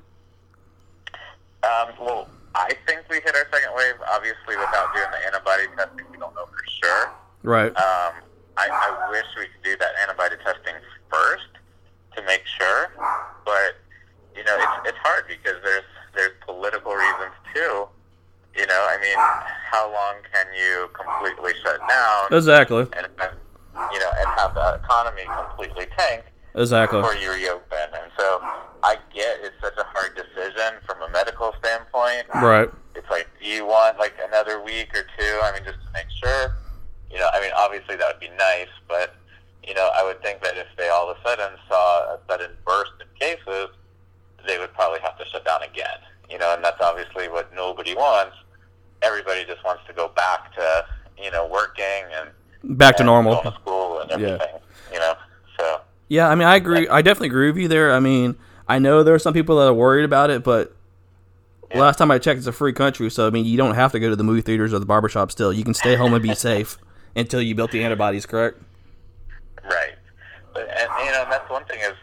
Um, 1.62 1.93
well, 2.01 2.27
I 2.55 2.71
think 2.88 3.01
we 3.07 3.17
hit 3.17 3.35
our 3.35 3.45
second 3.53 3.69
wave. 3.75 3.93
Obviously, 4.12 4.57
without 4.57 4.91
doing 4.95 5.12
the 5.12 5.24
antibody 5.27 5.67
testing, 5.77 6.05
we 6.12 6.17
don't 6.17 6.33
know 6.33 6.47
for 6.47 6.65
sure. 6.67 7.12
Right. 7.43 7.69
Um, 7.77 8.13
I, 8.57 8.67
I 8.71 9.09
wish 9.12 9.25
we 9.38 9.43
could 9.43 9.63
do 9.63 9.77
that 9.77 9.91
antibody 10.01 10.35
testing 10.43 10.74
first 11.12 11.50
to 12.15 12.24
make 12.24 12.41
sure, 12.57 12.91
but 13.45 13.77
you 14.35 14.43
know, 14.45 14.57
it's 14.57 14.89
it's 14.89 14.97
hard 15.03 15.25
because 15.27 15.62
there's 15.63 15.83
there's 16.15 16.33
political 16.43 16.95
reasons 16.95 17.33
too. 17.53 17.88
You 18.55 18.65
know, 18.67 18.88
I 18.89 18.97
mean, 19.01 19.17
how 19.71 19.91
long 19.91 20.15
can 20.33 20.45
you 20.55 20.88
completely 20.93 21.53
shut 21.63 21.79
down 21.89 22.31
Exactly. 22.31 22.81
and 22.97 23.07
and, 23.21 23.31
you 23.91 24.00
know 24.00 24.12
and 24.19 24.27
have 24.39 24.53
the 24.55 24.79
economy 24.83 25.24
completely 25.27 25.88
tank 25.97 26.24
Exactly. 26.55 27.01
before 27.01 27.15
you 27.15 27.31
reopen? 27.31 27.88
And 27.93 28.12
so 28.17 28.39
I 28.83 28.95
get 29.13 29.39
it's 29.41 29.55
such 29.62 29.75
a 29.77 29.83
hard 29.83 30.15
decision 30.15 30.79
from 30.85 31.01
a 31.01 31.09
medical 31.12 31.53
standpoint 31.59 32.25
Right. 32.35 32.69
it's 32.95 33.09
like, 33.09 33.27
do 33.41 33.47
you 33.47 33.65
want 33.65 34.00
like 34.00 34.13
another 34.27 34.62
week 34.63 34.89
or 34.95 35.03
two? 35.17 35.39
I 35.43 35.51
mean, 35.53 35.63
just 35.65 35.79
to 35.85 35.91
make 35.93 36.07
sure. 36.24 36.55
You 37.12 37.19
know, 37.19 37.27
I 37.33 37.39
mean, 37.41 37.51
obviously 37.57 37.95
that 37.97 38.07
would 38.07 38.19
be 38.19 38.29
nice, 38.38 38.71
but 38.88 39.15
you 39.67 39.74
know, 39.74 39.89
I 39.95 40.03
would 40.03 40.21
think 40.21 40.41
that 40.43 40.57
if 40.57 40.67
they 40.77 40.89
all 40.89 41.09
of 41.09 41.17
a 41.17 41.27
sudden 41.27 41.57
saw 41.67 42.15
a 42.15 42.19
sudden 42.29 42.51
burst 42.65 42.91
in 43.01 43.07
cases, 43.19 43.69
they 44.47 44.57
would 44.59 44.74
probably 44.74 45.00
have 45.01 45.17
to 45.17 45.25
shut 45.25 45.43
down 45.45 45.63
again. 45.63 46.00
You 46.29 46.38
know, 46.39 46.53
and 46.53 46.63
that's 46.63 46.81
obviously 46.81 47.27
what 47.29 47.53
nobody 47.53 47.95
wants. 47.95 48.35
Everybody 49.01 49.45
just 49.45 49.63
wants 49.63 49.83
to 49.88 49.93
go 49.93 50.07
back 50.09 50.53
to 50.55 50.85
you 51.21 51.31
know 51.31 51.47
working 51.47 52.03
and 52.19 52.29
Back 52.77 52.98
to 52.98 53.03
normal. 53.03 53.41
to 53.41 53.53
school 53.62 54.00
and 54.00 54.22
Yeah. 54.22 54.38
You 54.91 55.00
know, 55.00 55.13
so 55.58 55.82
Yeah, 56.08 56.29
I 56.29 56.36
mean, 56.36 56.48
I 56.48 56.55
agree. 56.55 56.88
I 56.88 57.01
definitely 57.01 57.27
agree 57.27 57.51
with 57.51 57.58
you 57.58 57.67
there. 57.67 57.94
I 57.94 58.00
mean, 58.00 58.36
I 58.67 58.79
know 58.79 59.03
there 59.03 59.15
are 59.15 59.20
some 59.20 59.34
people 59.34 59.58
that 59.58 59.67
are 59.67 59.74
worried 59.74 60.05
about 60.05 60.29
it, 60.29 60.44
but 60.44 60.75
Last 61.74 61.98
time 61.98 62.12
I 62.12 62.20
checked, 62.20 62.38
it's 62.38 62.48
a 62.48 62.53
free 62.53 62.74
country, 62.74 63.10
so 63.10 63.27
I 63.27 63.32
mean, 63.32 63.46
you 63.46 63.58
don't 63.58 63.75
have 63.75 63.91
to 63.91 64.00
go 64.00 64.10
to 64.10 64.15
the 64.15 64.24
movie 64.24 64.41
theaters 64.41 64.74
or 64.74 64.79
the 64.79 64.86
barbershop. 64.86 65.32
Still, 65.32 65.51
you 65.51 65.63
can 65.63 65.74
stay 65.74 65.96
home 65.96 66.13
and 66.13 66.24
be 66.24 66.34
safe 66.36 66.77
until 67.15 67.41
you 67.41 67.55
built 67.55 67.72
the 67.72 67.84
antibodies. 67.84 68.25
Correct? 68.25 68.62
Right. 69.63 69.96
But 70.53 70.70
and 70.70 70.89
you 71.05 71.12
know, 71.12 71.24
and 71.24 71.32
that's 71.32 71.50
one 71.50 71.65
thing 71.65 71.79
is 71.82 71.94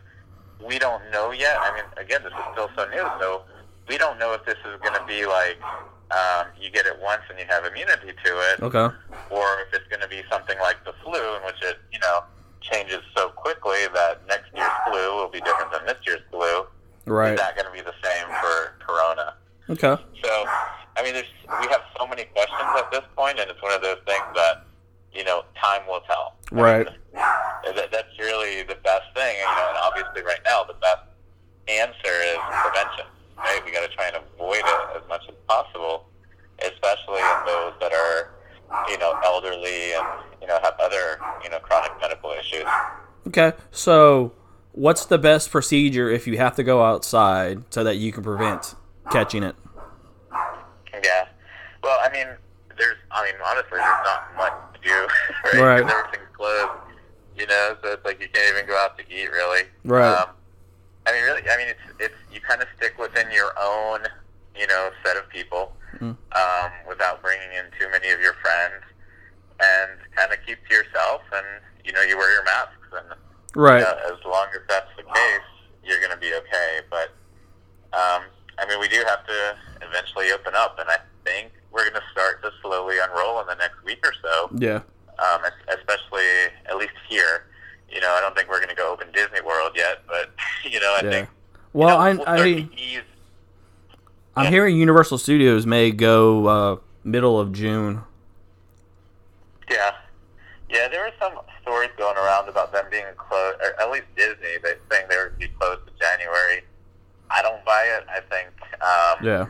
we 0.67 0.79
don't 0.79 1.02
know 1.11 1.31
yet. 1.31 1.57
I 1.61 1.75
mean, 1.75 1.85
again, 1.97 2.23
this 2.23 2.33
is 2.33 2.45
still 2.52 2.71
so 2.76 2.88
new, 2.91 3.09
so 3.19 3.43
we 3.88 3.97
don't 3.97 4.19
know 4.19 4.35
if 4.35 4.45
this 4.45 4.59
is 4.59 4.81
going 4.83 4.99
to 4.99 5.05
be 5.07 5.25
like 5.26 5.59
um, 6.12 6.47
you 6.61 6.71
get 6.71 6.85
it 6.87 6.97
once 7.00 7.23
and 7.31 7.38
you 7.38 7.47
have 7.49 7.64
immunity 7.64 8.12
to 8.25 8.31
it, 8.52 8.62
Okay. 8.62 8.95
or 9.31 9.47
if 9.64 9.73
it's 9.73 9.88
going 9.88 10.00
to 10.02 10.09
be 10.09 10.23
something 10.31 10.59
like 10.61 10.76
the 10.85 10.92
flu, 11.02 11.37
in 11.37 11.42
which 11.45 11.61
it 11.62 11.78
you 11.92 11.99
know 12.00 12.21
changes 12.61 13.00
so 13.16 13.28
quickly 13.31 13.78
that 13.95 14.21
next 14.28 14.52
year's 14.54 14.71
flu 14.87 15.16
will 15.16 15.28
be 15.28 15.40
different 15.40 15.73
than 15.73 15.85
this 15.87 15.97
year's 16.07 16.21
flu. 16.31 16.66
Right. 17.07 17.33
Is 17.35 17.40
that 17.40 17.57
going 17.57 17.66
to 17.66 17.73
be 17.73 17.81
the 17.81 17.95
same 18.04 18.26
for 18.40 18.75
Corona? 18.87 19.35
Okay. 19.71 19.97
So, 20.23 20.33
I 20.97 21.02
mean, 21.02 21.14
there's 21.14 21.33
we 21.61 21.66
have 21.69 21.83
so 21.99 22.07
many 22.07 22.25
questions 22.25 22.71
at 22.76 22.90
this 22.92 23.02
point, 23.16 23.40
and 23.40 23.50
it's 23.50 23.61
one 23.62 23.73
of 23.73 23.83
those 23.83 23.99
things 24.07 24.23
that 24.37 24.64
you 25.12 25.25
know 25.25 25.42
time 25.61 25.83
will 25.88 26.00
tell. 26.07 26.37
I 26.52 26.54
mean, 26.54 26.64
Right. 26.64 26.88
that, 27.75 27.90
that's 27.90 28.14
really 28.21 28.62
the 28.62 28.76
best 28.85 29.09
thing, 29.14 29.35
you 29.37 29.45
know. 29.45 29.66
And 29.71 29.78
obviously, 29.83 30.23
right 30.23 30.40
now, 30.45 30.62
the 30.64 30.75
best 30.75 31.02
answer 31.69 32.14
is 32.31 32.38
prevention. 32.62 33.07
Right? 33.38 33.61
We 33.64 33.73
got 33.73 33.83
to 33.88 33.95
try 33.97 34.07
and 34.07 34.16
avoid 34.16 34.62
it 34.62 34.81
as 34.97 35.02
much 35.09 35.23
as 35.28 35.35
possible, 35.49 36.04
especially 36.61 37.19
in 37.19 37.38
those 37.47 37.73
that 37.81 37.92
are, 37.92 38.30
you 38.88 38.98
know, 38.98 39.18
elderly 39.24 39.92
and 39.94 40.06
you 40.40 40.46
know 40.46 40.58
have 40.62 40.74
other 40.80 41.18
you 41.42 41.50
know 41.50 41.58
chronic 41.60 41.92
medical 42.00 42.30
issues. 42.32 42.64
Okay. 43.28 43.52
So, 43.70 44.32
what's 44.72 45.04
the 45.06 45.18
best 45.18 45.50
procedure 45.50 46.10
if 46.10 46.26
you 46.26 46.36
have 46.38 46.56
to 46.56 46.62
go 46.64 46.82
outside 46.82 47.62
so 47.70 47.84
that 47.84 47.96
you 47.96 48.12
can 48.12 48.22
prevent 48.22 48.74
catching 49.10 49.42
it? 49.42 49.54
Yeah. 51.02 51.26
Well, 51.82 51.98
I 52.02 52.10
mean, 52.12 52.26
there's, 52.78 52.96
I 53.10 53.24
mean, 53.24 53.34
honestly, 53.44 53.78
there's 53.78 54.04
not 54.04 54.36
much 54.36 54.52
to 54.74 54.80
do, 54.88 55.08
right? 55.58 55.62
Right. 55.62 55.80
everything's 55.80 56.28
closed, 56.36 56.70
you 57.36 57.46
know, 57.46 57.76
so 57.82 57.92
it's 57.92 58.04
like 58.04 58.20
you 58.20 58.28
can't 58.32 58.54
even 58.56 58.66
go 58.68 58.76
out 58.78 58.96
to 58.98 59.04
eat, 59.10 59.30
really. 59.30 59.62
Right. 59.84 60.14
Um, 60.14 60.28
I 61.06 61.12
mean, 61.12 61.24
really, 61.24 61.42
I 61.50 61.56
mean, 61.56 61.68
it's, 61.68 61.80
it's, 61.98 62.14
you 62.32 62.40
kind 62.40 62.62
of 62.62 62.68
stick 62.76 62.96
within 62.98 63.30
your 63.32 63.50
own, 63.60 64.00
you 64.56 64.66
know, 64.68 64.90
set 65.04 65.16
of 65.16 65.28
people, 65.28 65.72
Mhm. 65.98 66.16
um, 66.34 66.70
without 66.88 67.20
bringing 67.22 67.50
in 67.52 67.64
too 67.78 67.88
many 67.90 68.10
of 68.10 68.20
your 68.20 68.32
friends, 68.34 68.40
and 68.40 68.40
kind 68.40 68.40
of 68.40 68.50
keep 70.54 70.68
to 70.68 70.75
yourself, 70.75 71.23
and, 71.32 71.47
you 71.85 71.92
know, 71.92 72.02
you 72.02 72.16
wear 72.16 72.32
your 72.32 72.44
masks, 72.44 72.76
and, 72.92 73.18
Right. 73.54 73.78
you 73.78 73.85
know, 73.85 73.99
as 74.16 74.25
long 74.25 74.47
as 74.54 74.61
that's 74.68 74.88
the 74.97 75.02
case, 75.02 75.49
you're 75.85 75.99
going 75.99 76.11
to 76.12 76.16
be 76.16 76.32
okay. 76.35 76.80
But 76.90 77.09
um, 77.92 78.23
I 78.59 78.66
mean, 78.68 78.80
we 78.80 78.88
do 78.88 79.02
have 79.06 79.26
to 79.26 79.56
eventually 79.82 80.32
open 80.32 80.54
up, 80.54 80.78
and 80.78 80.88
I 80.88 80.97
think 81.25 81.52
we're 81.71 81.82
going 81.88 82.00
to 82.00 82.06
start 82.12 82.42
to 82.42 82.50
slowly 82.62 82.97
unroll 82.99 83.40
in 83.40 83.47
the 83.47 83.54
next 83.56 83.82
week 83.85 83.99
or 84.06 84.12
so. 84.23 84.49
Yeah. 84.56 84.80
Um, 85.18 85.42
especially 85.68 86.25
at 86.66 86.76
least 86.78 86.92
here. 87.09 87.47
You 87.90 88.00
know, 88.00 88.11
I 88.12 88.21
don't 88.23 88.35
think 88.35 88.49
we're 88.49 88.56
going 88.59 88.71
to 88.71 88.75
go 88.75 88.90
open 88.90 89.09
Disney 89.12 89.42
World 89.42 89.73
yet, 89.75 90.02
but 90.06 90.30
you 90.64 90.80
know, 90.80 90.97
I 90.99 91.04
Yeah. 91.04 91.11
think. 91.11 91.28
Well, 91.75 92.09
you 92.09 92.14
know, 92.18 92.25
I 92.25 92.35
we'll 92.40 92.44
I 92.44 92.68
ease. 92.76 93.00
I'm 94.35 94.44
Yeah. 94.44 94.50
hearing 94.50 94.76
Universal 94.78 95.18
Studios 95.18 95.66
may 95.66 95.90
go 95.90 96.47
uh, 96.47 96.76
middle 97.04 97.38
of 97.38 97.52
June. 97.52 98.02
Yeah. 99.71 99.90
Yeah, 100.73 100.88
there 100.88 101.02
were 101.05 101.12
some 101.21 101.38
stories 101.61 101.91
going 101.99 102.17
around 102.17 102.49
about 102.49 102.73
them 102.73 102.87
being 102.91 103.05
closed, 103.19 103.59
or 103.61 103.79
at 103.81 103.91
least 103.91 104.07
Disney, 104.17 104.57
they 104.62 104.75
saying 104.91 105.07
they 105.11 105.17
were 105.19 105.29
to 105.29 105.37
be 105.38 105.49
closed 105.49 105.83
in 105.87 105.93
January. 106.00 106.62
I 107.31 107.43
don't 107.43 107.62
buy 107.64 107.85
it. 107.85 108.05
I 108.09 108.21
think. 108.21 108.49
Um, 108.81 109.26
Yeah. 109.26 109.47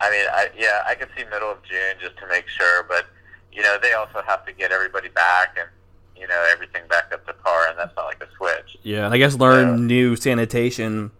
I 0.00 0.10
mean, 0.10 0.26
I, 0.32 0.48
yeah, 0.56 0.82
I 0.86 0.94
could 0.96 1.08
see 1.16 1.24
middle 1.24 1.50
of 1.52 1.62
June 1.62 1.96
just 2.00 2.16
to 2.18 2.26
make 2.28 2.48
sure, 2.48 2.84
but 2.88 3.06
you 3.52 3.62
know, 3.62 3.78
they 3.82 3.92
also 3.92 4.22
have 4.26 4.44
to 4.46 4.52
get 4.52 4.70
everybody 4.72 5.08
back 5.08 5.56
and 5.58 5.68
you 6.16 6.26
know 6.26 6.46
everything 6.52 6.82
back 6.88 7.12
up 7.12 7.26
to 7.26 7.32
par, 7.32 7.68
and 7.68 7.78
that's 7.78 7.94
not 7.96 8.06
like 8.06 8.22
a 8.22 8.28
switch. 8.36 8.76
Yeah, 8.82 9.04
and 9.06 9.14
I 9.14 9.18
guess 9.18 9.34
learn 9.34 9.68
Yeah. 9.68 9.84
new 9.86 10.16
sanitation 10.16 11.10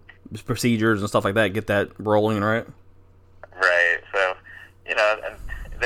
procedures 0.45 1.01
and 1.01 1.09
stuff 1.09 1.25
like 1.25 1.35
that. 1.35 1.49
Get 1.49 1.67
that 1.69 1.89
rolling, 1.99 2.41
right? 2.43 2.67
Right. 3.61 3.99
So, 4.13 4.35
you 4.89 4.95
know, 4.95 5.21
and 5.25 5.35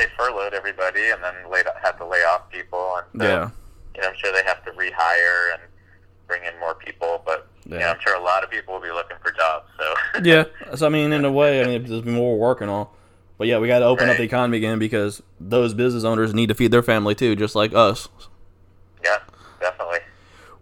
they 0.02 0.12
furloughed 0.18 0.54
everybody, 0.54 1.10
and 1.10 1.22
then 1.22 1.34
laid 1.50 1.66
had 1.82 1.92
to 1.98 2.06
lay 2.06 2.18
off 2.24 2.50
people, 2.50 2.96
and 2.96 3.20
so, 3.22 3.26
Yeah. 3.28 3.50
you 3.94 4.02
know, 4.02 4.08
I'm 4.08 4.14
sure 4.16 4.32
they 4.32 4.42
have 4.44 4.64
to 4.64 4.70
rehire 4.72 5.52
and 5.54 5.62
bring 6.26 6.42
in 6.44 6.58
more 6.60 6.74
people, 6.74 7.22
but 7.24 7.46
you 7.64 7.72
know, 7.72 7.78
Yeah. 7.78 7.90
I'm 7.92 8.00
sure 8.00 8.14
a 8.16 8.22
lot 8.22 8.42
of 8.42 8.50
people 8.50 8.74
will 8.74 8.80
be 8.80 8.90
looking 8.90 9.16
for 9.22 9.30
jobs. 9.32 9.66
So, 9.78 9.94
Yeah. 10.24 10.44
So 10.74 10.86
I 10.86 10.88
mean, 10.88 11.12
in 11.12 11.24
a 11.24 11.30
way, 11.32 11.62
I 11.62 11.66
mean, 11.66 11.84
there's 11.84 12.04
more 12.04 12.36
work 12.38 12.60
and 12.60 12.70
all. 12.70 12.96
But 13.38 13.46
yeah, 13.48 13.58
we 13.58 13.66
got 13.66 13.80
to 13.80 13.86
open 13.86 14.08
up 14.08 14.16
the 14.18 14.22
economy 14.22 14.58
again 14.58 14.78
because 14.78 15.22
those 15.40 15.74
business 15.74 16.04
owners 16.04 16.32
need 16.32 16.48
to 16.48 16.54
feed 16.54 16.70
their 16.70 16.82
family 16.82 17.14
too, 17.14 17.34
just 17.36 17.54
like 17.54 17.74
us. 17.74 18.08
yeah, 19.04 19.18
definitely. 19.60 19.98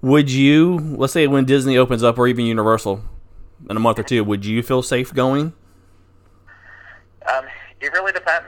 Would 0.03 0.31
you, 0.31 0.79
let's 0.97 1.13
say, 1.13 1.27
when 1.27 1.45
Disney 1.45 1.77
opens 1.77 2.03
up, 2.03 2.19
or 2.19 2.27
even 2.27 2.47
Universal, 2.47 3.03
in 3.69 3.77
a 3.77 3.81
month 3.81 3.99
or 3.99 4.03
two, 4.03 4.25
would 4.25 4.47
you 4.47 4.63
feel 4.63 4.81
safe 4.83 5.13
going? 5.13 5.53
Um, 7.31 7.45
it 7.81 7.93
really 7.93 8.13
depends. 8.13 8.47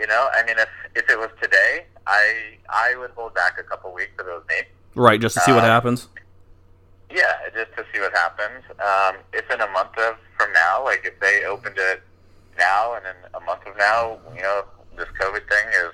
You 0.00 0.06
know, 0.06 0.28
I 0.32 0.42
mean, 0.46 0.56
if 0.58 0.68
if 0.96 1.10
it 1.10 1.18
was 1.18 1.28
today, 1.42 1.84
I 2.06 2.56
I 2.70 2.96
would 2.96 3.10
hold 3.10 3.34
back 3.34 3.58
a 3.60 3.62
couple 3.62 3.92
weeks 3.92 4.12
if 4.18 4.24
those 4.26 4.42
me. 4.48 4.54
Right, 4.94 5.20
just 5.20 5.34
to 5.36 5.40
see 5.42 5.52
what 5.52 5.62
Uh, 5.64 5.66
happens. 5.66 6.08
Yeah, 7.10 7.32
just 7.54 7.72
to 7.76 7.84
see 7.92 8.00
what 8.00 8.12
happens. 8.12 8.64
Um, 8.78 9.16
if 9.32 9.48
in 9.50 9.60
a 9.60 9.66
month 9.68 9.96
of 9.98 10.16
from 10.38 10.52
now, 10.52 10.82
like 10.84 11.02
if 11.04 11.18
they 11.20 11.44
opened 11.44 11.76
it 11.78 12.02
now, 12.58 12.94
and 12.94 13.04
in 13.06 13.16
a 13.34 13.40
month 13.40 13.66
of 13.66 13.76
now, 13.76 14.18
you 14.34 14.42
know, 14.42 14.64
this 14.96 15.08
COVID 15.20 15.46
thing 15.48 15.66
is, 15.84 15.92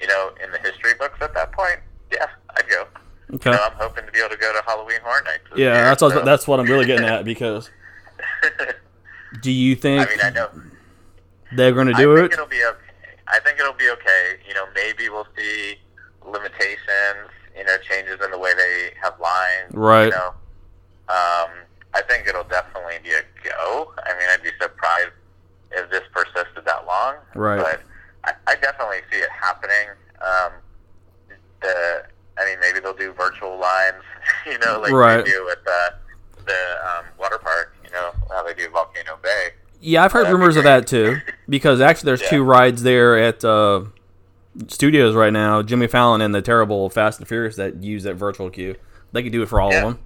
you 0.00 0.06
know, 0.06 0.30
in 0.42 0.50
the 0.52 0.58
history 0.58 0.94
books 0.98 1.18
at 1.20 1.34
that 1.34 1.52
point, 1.52 1.80
yeah, 2.12 2.26
I'd 2.56 2.68
go. 2.68 2.86
Okay. 3.34 3.50
You 3.50 3.56
know, 3.56 3.64
I'm 3.64 3.72
hoping 3.76 4.04
to 4.06 4.12
be 4.12 4.18
able 4.20 4.30
to 4.30 4.36
go 4.36 4.52
to 4.52 4.62
Halloween 4.66 5.00
Horror 5.02 5.22
Nights. 5.24 5.44
Yeah, 5.56 5.74
year, 5.74 5.84
that's 5.84 6.02
what, 6.02 6.24
that's 6.24 6.46
what 6.46 6.60
I'm 6.60 6.66
really 6.66 6.84
getting 6.86 7.06
at 7.06 7.24
because 7.32 7.70
do 9.42 9.50
you 9.50 9.74
think 9.74 10.06
I 10.06 10.10
mean, 10.10 10.20
I 10.22 10.30
know. 10.30 10.48
they're 11.56 11.72
going 11.72 11.86
to 11.88 11.94
I 11.94 11.98
do 12.00 12.14
think 12.16 12.26
it? 12.30 12.32
it'll 12.34 12.46
be 12.46 12.62
okay. 12.64 12.78
I 13.32 13.40
think 13.40 13.58
it'll 13.58 13.72
be 13.72 13.90
okay. 13.90 14.36
You 14.46 14.54
know, 14.54 14.66
maybe 14.74 15.08
we'll 15.08 15.26
see 15.36 15.76
limitations. 16.24 17.30
You 17.56 17.64
know, 17.64 17.76
changes 17.88 18.18
in 18.24 18.30
the 18.30 18.38
way 18.38 18.54
they 18.54 18.90
have 19.02 19.18
lines. 19.20 19.72
Right. 19.72 20.04
You 20.06 20.10
know, 20.10 20.28
um, 21.08 21.50
I 21.94 22.00
think 22.08 22.26
it'll 22.26 22.44
definitely 22.44 22.96
be 23.02 23.10
a 23.10 23.22
go. 23.44 23.92
I 24.06 24.12
mean, 24.18 24.28
I'd 24.32 24.42
be 24.42 24.50
surprised 24.60 25.10
if 25.72 25.90
this 25.90 26.02
persisted 26.12 26.64
that 26.64 26.86
long. 26.86 27.16
Right. 27.34 27.58
But 27.58 27.82
I, 28.24 28.52
I 28.52 28.54
definitely 28.56 29.00
see 29.10 29.18
it 29.18 29.28
happening. 29.30 29.88
Um, 30.22 30.52
the, 31.60 32.04
I 32.38 32.44
mean, 32.46 32.58
maybe 32.60 32.80
they'll 32.80 32.94
do 32.96 33.12
virtual 33.12 33.58
lines. 33.58 34.02
You 34.46 34.58
know, 34.58 34.80
like 34.80 34.92
Right. 34.92 35.24
they 35.24 35.30
do 35.30 35.44
with 35.44 35.58
the 35.64 35.94
the 36.46 36.78
um, 36.86 37.04
water 37.18 37.38
park. 37.38 37.74
You 37.84 37.90
know, 37.90 38.12
how 38.30 38.42
they 38.44 38.54
do 38.54 38.68
Volcano 38.70 39.18
Bay. 39.22 39.50
Yeah, 39.84 40.04
I've 40.04 40.12
heard 40.12 40.26
That'd 40.26 40.38
rumors 40.38 40.56
of 40.56 40.64
that 40.64 40.86
too. 40.86 41.16
Because 41.48 41.80
actually, 41.80 42.06
there's 42.06 42.22
Yeah. 42.22 42.30
two 42.30 42.42
rides 42.44 42.82
there 42.84 43.18
at 43.18 43.44
uh, 43.44 43.82
studios 44.68 45.14
right 45.14 45.32
now. 45.32 45.62
Jimmy 45.62 45.86
Fallon 45.88 46.20
and 46.20 46.34
the 46.34 46.40
terrible 46.42 46.88
Fast 46.88 47.18
and 47.18 47.26
Furious 47.28 47.56
that 47.56 47.82
use 47.82 48.04
that 48.04 48.14
virtual 48.14 48.48
queue. 48.50 48.76
They 49.12 49.22
could 49.22 49.32
do 49.32 49.42
it 49.42 49.48
for 49.48 49.60
all 49.60 49.70
Yeah. 49.72 49.78
of 49.78 49.84
them. 49.94 49.98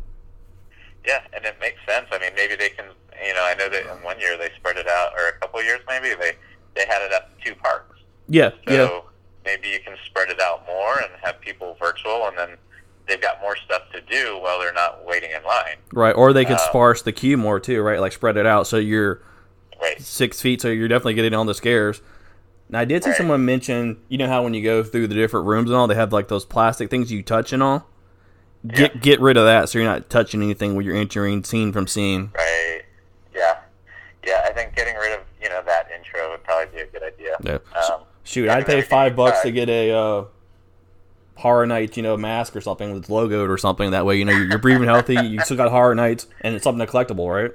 Yeah, 1.06 1.20
and 1.32 1.44
it 1.44 1.56
makes 1.60 1.78
sense. 1.86 2.06
I 2.10 2.18
mean, 2.18 2.30
maybe 2.34 2.56
they 2.56 2.70
can. 2.70 2.86
You 3.24 3.32
know, 3.34 3.44
I 3.44 3.54
know 3.54 3.68
that 3.68 3.82
in 3.82 4.02
one 4.02 4.18
year 4.20 4.36
they 4.36 4.50
spread 4.56 4.76
it 4.76 4.88
out, 4.88 5.12
or 5.16 5.28
a 5.28 5.32
couple 5.40 5.62
years 5.62 5.80
maybe 5.88 6.08
they 6.14 6.32
they 6.74 6.84
had 6.86 7.02
it 7.02 7.12
at 7.12 7.30
two 7.44 7.54
parks. 7.54 7.98
Yeah, 8.28 8.50
So 8.68 8.72
yeah, 8.74 9.00
maybe 9.44 9.68
you 9.68 9.78
can 9.80 9.96
spread 10.04 10.28
it 10.30 10.40
out 10.40 10.66
more 10.66 10.98
and 10.98 11.08
have 11.22 11.40
people 11.40 11.76
virtual, 11.80 12.26
and 12.26 12.36
then 12.36 12.56
they've 13.06 13.20
got 13.20 13.40
more 13.40 13.56
stuff 13.56 13.82
to 13.94 14.00
do 14.02 14.36
while 14.38 14.58
they're 14.58 14.72
not 14.74 15.04
waiting 15.06 15.30
in 15.30 15.42
line. 15.44 15.76
right. 15.92 16.12
Or 16.12 16.32
they 16.32 16.44
could 16.44 16.56
Uh, 16.56 16.68
sparse 16.68 17.00
the 17.02 17.12
queue 17.12 17.36
more 17.36 17.58
too, 17.60 17.80
right? 17.82 18.00
Like 18.00 18.12
spread 18.12 18.36
it 18.36 18.44
out 18.46 18.66
so 18.66 18.76
you're 18.78 19.22
Right. 19.80 20.00
six 20.00 20.40
feet, 20.40 20.60
so 20.62 20.68
you're 20.68 20.88
definitely 20.88 21.14
getting 21.14 21.34
on 21.34 21.46
the 21.46 21.54
scares. 21.54 22.00
Now, 22.68 22.80
I 22.80 22.84
did 22.84 23.04
see 23.04 23.10
Right. 23.10 23.16
someone 23.16 23.44
mention, 23.44 23.98
you 24.08 24.18
know 24.18 24.26
how 24.26 24.42
when 24.42 24.52
you 24.54 24.62
go 24.62 24.82
through 24.82 25.06
the 25.08 25.14
different 25.14 25.46
rooms 25.46 25.70
and 25.70 25.76
all, 25.76 25.86
they 25.86 25.94
have 25.94 26.12
like 26.12 26.28
those 26.28 26.44
plastic 26.44 26.90
things 26.90 27.12
you 27.12 27.22
touch 27.22 27.52
and 27.52 27.62
all. 27.62 27.86
Get 28.66 28.94
Yeah. 28.96 29.00
get 29.00 29.20
rid 29.20 29.36
of 29.36 29.44
that, 29.44 29.68
so 29.68 29.78
you're 29.78 29.86
not 29.86 30.10
touching 30.10 30.42
anything 30.42 30.74
when 30.74 30.84
you're 30.84 30.96
entering 30.96 31.44
scene 31.44 31.72
from 31.72 31.86
scene. 31.86 32.30
Right. 32.34 32.82
Yeah. 33.34 33.58
Yeah. 34.26 34.42
I 34.44 34.50
think 34.52 34.74
getting 34.74 34.96
rid 34.96 35.12
of 35.12 35.20
you 35.40 35.48
know 35.48 35.62
that 35.64 35.88
intro 35.96 36.30
would 36.32 36.42
probably 36.42 36.66
be 36.74 36.82
a 36.82 36.86
good 36.86 37.02
idea. 37.04 37.36
Yeah. 37.42 37.58
Um, 37.94 38.00
Shoot, 38.24 38.48
I'd 38.48 38.66
pay 38.66 38.82
five 38.82 39.14
bucks 39.14 39.42
to 39.42 39.52
get 39.52 39.68
a 39.68 39.92
uh, 39.92 40.24
horror 41.36 41.66
night, 41.66 41.96
you 41.96 42.02
know, 42.02 42.16
mask 42.16 42.56
or 42.56 42.60
something 42.60 42.92
with 42.92 43.06
logoed 43.06 43.48
or 43.48 43.58
something. 43.58 43.92
That 43.92 44.04
way, 44.04 44.16
you 44.16 44.24
know, 44.24 44.32
you're, 44.32 44.48
you're 44.48 44.58
breathing 44.58 44.82
healthy. 44.82 45.14
You 45.14 45.38
still 45.42 45.56
got 45.56 45.70
horror 45.70 45.94
nights, 45.94 46.26
and 46.40 46.54
it's 46.56 46.64
something 46.64 46.84
collectible, 46.88 47.32
right? 47.32 47.52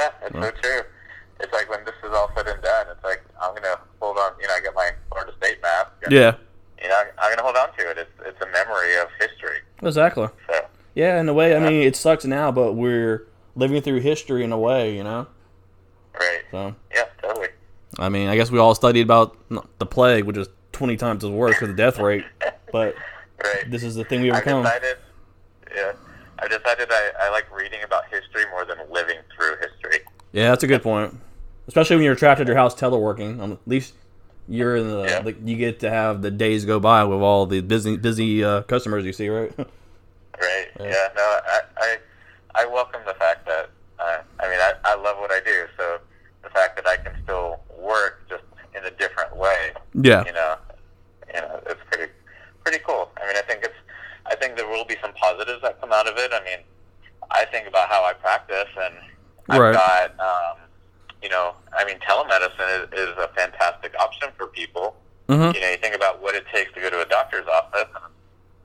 Right. 0.00 0.10
Yeah, 0.22 0.28
that's 0.28 0.34
so 0.56 0.60
true. 0.62 0.82
It's 1.40 1.52
like 1.52 1.70
when 1.70 1.84
this 1.84 1.94
is 2.04 2.10
all 2.12 2.30
said 2.36 2.46
and 2.48 2.62
done, 2.62 2.86
it's 2.90 3.02
like 3.04 3.22
I'm 3.40 3.54
gonna 3.54 3.78
hold 4.00 4.16
on. 4.18 4.32
You 4.40 4.46
know, 4.48 4.54
I 4.54 4.60
get 4.60 4.74
my 4.74 4.90
Florida 5.10 5.32
State 5.38 5.60
mask. 5.62 5.90
And, 6.02 6.12
Yeah, 6.12 6.34
You 6.82 6.88
know, 6.88 7.02
I'm 7.18 7.30
gonna 7.30 7.42
hold 7.42 7.56
on 7.56 7.68
to 7.78 7.90
it. 7.90 7.98
It's 7.98 8.10
it's 8.26 8.40
a 8.42 8.46
memory 8.46 8.96
of 8.96 9.08
history. 9.18 9.58
exactly. 9.82 10.28
So. 10.48 10.60
Yeah, 10.94 11.20
in 11.20 11.28
a 11.28 11.32
way, 11.34 11.54
I 11.56 11.60
mean, 11.60 11.82
it 11.82 11.94
sucks 11.96 12.24
now, 12.24 12.50
but 12.50 12.72
we're 12.74 13.26
living 13.56 13.80
through 13.80 14.00
history 14.00 14.42
in 14.44 14.52
a 14.52 14.58
way, 14.58 14.94
you 14.96 15.04
know. 15.04 15.26
Right. 16.18 16.40
So 16.50 16.74
Yeah, 16.94 17.04
totally. 17.22 17.48
I 17.98 18.08
mean, 18.08 18.28
I 18.28 18.36
guess 18.36 18.50
we 18.50 18.58
all 18.58 18.74
studied 18.74 19.02
about 19.02 19.36
the 19.78 19.86
plague, 19.86 20.24
which 20.24 20.36
is 20.36 20.48
twenty 20.72 20.96
times 20.96 21.24
as 21.24 21.30
worse 21.30 21.56
for 21.56 21.66
the 21.66 21.72
death 21.74 21.98
rate. 21.98 22.24
But 22.72 22.96
Right. 23.42 23.70
this 23.70 23.82
is 23.82 23.94
the 23.94 24.04
thing 24.04 24.20
we 24.20 24.30
overcome. 24.30 24.64
Yeah, 25.74 25.92
I've 26.40 26.50
decided 26.50 26.88
I, 26.90 27.10
I 27.20 27.30
like 27.30 27.54
reading 27.54 27.82
about 27.84 28.04
history 28.10 28.44
more 28.50 28.64
than 28.64 28.78
living 28.90 29.18
through 29.36 29.56
history. 29.56 30.00
Yeah, 30.32 30.50
that's 30.50 30.62
a 30.62 30.66
good 30.66 30.82
point. 30.82 31.18
Especially 31.68 31.96
when 31.96 32.04
you're 32.04 32.14
trapped 32.14 32.40
at 32.40 32.46
your 32.46 32.56
house 32.56 32.74
teleworking. 32.74 33.40
Um, 33.40 33.52
at 33.52 33.58
least 33.66 33.94
you're 34.48 34.76
in 34.76 34.88
the 34.88 35.04
Yeah. 35.04 35.22
like, 35.24 35.36
you 35.44 35.56
get 35.56 35.80
to 35.80 35.90
have 35.90 36.22
the 36.22 36.30
days 36.30 36.64
go 36.64 36.80
by 36.80 37.04
with 37.04 37.20
all 37.20 37.46
the 37.46 37.60
busy 37.60 37.96
busy 37.96 38.42
uh, 38.44 38.62
customers 38.62 39.04
you 39.04 39.12
see, 39.12 39.28
right? 39.28 39.52
Right. 40.40 40.68
Yeah. 40.80 40.86
Yeah. 40.86 41.08
no, 41.14 41.22
I, 41.22 41.60
I 41.76 41.98
I 42.62 42.66
welcome 42.66 43.02
the 43.06 43.12
fact 43.12 43.44
that 43.46 43.68
uh, 43.98 44.18
I 44.40 44.48
mean 44.48 44.58
I, 44.58 44.72
I 44.84 44.94
love 44.94 45.18
what 45.18 45.30
I 45.30 45.40
do. 45.44 45.66
So 45.76 45.98
the 46.42 46.48
fact 46.48 46.76
that 46.76 46.86
I 46.86 46.96
can 46.96 47.12
still 47.24 47.60
work 47.78 48.22
just 48.26 48.42
in 48.74 48.82
a 48.86 48.90
different 48.92 49.36
way, 49.36 49.72
yeah. 49.92 50.24
you 50.24 50.32
know, 50.32 50.56
you 51.34 51.40
know, 51.42 51.60
it's 51.66 51.80
pretty 51.90 52.10
pretty 52.64 52.78
cool. 52.86 53.10
I 53.22 53.26
mean, 53.26 53.36
I 53.36 53.42
think 53.42 53.64
it's 53.64 53.74
I 54.24 54.34
think 54.36 54.56
there 54.56 54.66
will 54.66 54.86
be 54.86 54.96
some 55.02 55.12
positives 55.12 55.60
that 55.60 55.78
come 55.78 55.92
out 55.92 56.08
of 56.08 56.16
it. 56.16 56.30
I 56.32 56.42
mean, 56.44 56.60
I 57.30 57.44
think 57.44 57.66
about 57.68 57.90
how 57.90 58.02
I 58.04 58.14
practice, 58.14 58.68
and 58.80 58.94
I've 59.50 59.60
Right. 59.60 59.72
got 59.74 60.10
um, 60.20 60.58
you 61.22 61.28
know, 61.28 61.54
I 61.76 61.84
mean, 61.84 61.98
telemedicine 61.98 62.92
is, 62.94 63.00
is 63.00 63.14
a 63.18 63.28
fantastic 63.36 63.94
option 64.00 64.28
for 64.38 64.46
people. 64.46 64.96
hmm 65.28 65.50
You 65.54 65.60
know, 65.60 65.70
you 65.70 65.76
think 65.76 65.94
about 65.94 66.22
what 66.22 66.34
it 66.34 66.44
takes 66.52 66.72
to 66.74 66.80
go 66.80 66.88
to 66.88 67.02
a 67.02 67.04
doctor's 67.06 67.46
office. 67.46 67.88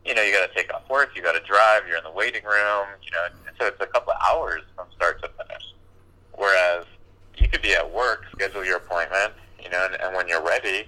You 0.06 0.14
know, 0.14 0.22
you 0.22 0.32
got 0.32 0.48
to 0.48 0.54
take 0.56 0.72
off 0.74 0.88
work, 0.90 1.10
you 1.16 1.24
got 1.24 1.34
to 1.34 1.42
drive, 1.46 1.88
you're 1.88 1.98
in 1.98 2.04
the 2.04 2.12
waiting 2.12 2.44
room. 2.44 2.86
You 3.02 3.12
know, 3.12 3.26
so 3.60 3.66
it's 3.66 3.82
a 3.82 3.88
couple 3.88 4.14
of 4.14 4.20
hours 4.30 4.62
from 4.76 4.86
start 4.96 5.22
to 5.24 5.30
finish. 5.30 5.64
Whereas 6.34 6.86
you 7.38 7.48
could 7.50 7.62
be 7.64 7.74
at 7.74 7.92
work, 7.92 8.24
schedule 8.34 8.64
your 8.64 8.78
appointment. 8.78 9.34
You 9.62 9.70
know, 9.72 9.84
and, 9.86 10.00
and 10.02 10.16
when 10.16 10.28
you're 10.28 10.44
ready, 10.46 10.88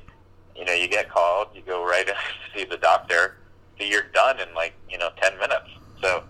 you 0.55 0.65
know, 0.65 0.73
you 0.73 0.87
get 0.87 1.09
called, 1.09 1.47
you 1.55 1.63
go 1.65 1.83
right 1.85 2.07
in 2.07 2.13
to 2.13 2.19
see 2.55 2.63
the 2.65 2.77
doctor. 2.77 3.37
So 3.79 3.85
you're 3.85 4.03
done 4.13 4.39
in 4.39 4.53
like 4.55 4.73
you 4.89 4.97
know 4.99 5.09
ten 5.21 5.37
minutes. 5.39 5.69
So 6.01 6.23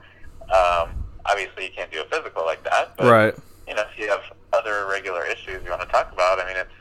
um, 0.50 0.90
obviously 1.26 1.66
you 1.66 1.72
can't 1.76 1.92
do 1.92 2.02
a 2.02 2.06
physical 2.06 2.46
like 2.46 2.64
that. 2.64 2.96
But, 2.98 3.12
Right. 3.12 3.36
you 3.68 3.76
know, 3.76 3.82
if 3.92 4.00
you 4.00 4.08
have 4.10 4.22
other 4.54 4.88
regular 4.90 5.26
issues 5.26 5.62
you 5.64 5.70
want 5.70 5.82
to 5.82 5.88
talk 5.88 6.12
about, 6.14 6.40
I 6.40 6.46
mean, 6.48 6.56
it's 6.56 6.72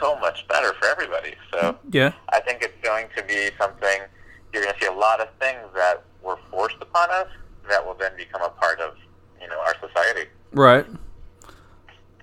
so 0.00 0.18
much 0.20 0.46
better 0.48 0.72
for 0.80 0.86
everybody. 0.88 1.34
So 1.52 1.76
Yeah. 1.90 2.12
I 2.30 2.40
think 2.40 2.62
it's 2.62 2.76
going 2.82 3.06
to 3.16 3.22
be 3.22 3.50
something, 3.58 4.00
you're 4.52 4.62
going 4.62 4.74
to 4.74 4.80
see 4.80 4.86
a 4.86 4.92
lot 4.92 5.20
of 5.20 5.23
things 5.38 5.62
that 5.74 6.02
were 6.22 6.38
forced 6.50 6.76
upon 6.80 7.10
us 7.10 7.28
that 7.68 7.84
will 7.84 7.94
then 7.94 8.12
become 8.16 8.42
a 8.42 8.50
part 8.50 8.80
of, 8.80 8.94
you 9.40 9.48
know, 9.48 9.58
our 9.60 9.74
society. 9.80 10.28
Right. 10.52 10.86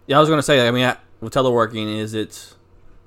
Yeah, 0.07 0.17
I 0.17 0.19
was 0.19 0.29
gonna 0.29 0.43
say. 0.43 0.67
I 0.67 0.71
mean, 0.71 0.95
with 1.19 1.33
teleworking, 1.33 1.97
is 1.97 2.13
it 2.13 2.53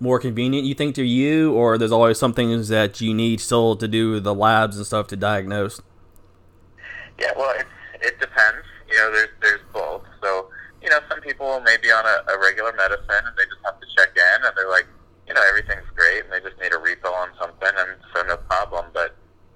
more 0.01 0.19
convenient? 0.19 0.67
You 0.67 0.75
think 0.75 0.95
to 0.97 1.03
you, 1.03 1.53
or 1.53 1.79
there's 1.79 1.93
always 1.93 2.19
some 2.19 2.33
things 2.33 2.69
that 2.69 3.01
you 3.01 3.15
need 3.15 3.41
still 3.41 3.77
to 3.77 3.89
do 3.89 4.21
the 4.21 4.35
labs 4.35 4.77
and 4.77 4.87
stuff 4.87 5.07
to 5.09 5.17
diagnose? 5.17 5.81
Yeah, 7.19 7.33
well, 7.37 7.51
it, 7.59 7.67
it 8.01 8.21
depends. 8.21 8.65
You 8.89 8.97
know, 8.97 9.13
there's, 9.13 9.29
there's 9.41 9.61
both. 9.73 10.03
So, 10.23 10.49
you 10.83 10.91
know, 10.91 10.99
some 11.09 11.21
people 11.21 11.61
may 11.61 11.77
be 11.83 11.91
on 11.91 12.05
a, 12.05 12.33
a 12.33 12.39
regular 12.41 12.73
medicine 12.73 13.23
and 13.25 13.37
they 13.37 13.45
just 13.45 13.65
have 13.65 13.81
to 13.81 13.87
check 13.97 14.11
in 14.17 14.45
and 14.45 14.53
they're 14.57 14.71
like, 14.71 14.87
you 15.27 15.35
know, 15.35 15.43
everything's 15.49 15.89
great 15.95 16.25
and 16.25 16.33
they 16.33 16.41
just 16.41 16.61
need 16.61 16.73
a 16.73 16.79
refill 16.79 17.15
on 17.15 17.31
something 17.41 17.71
and 17.77 17.97
so 18.15 18.23
no 18.23 18.37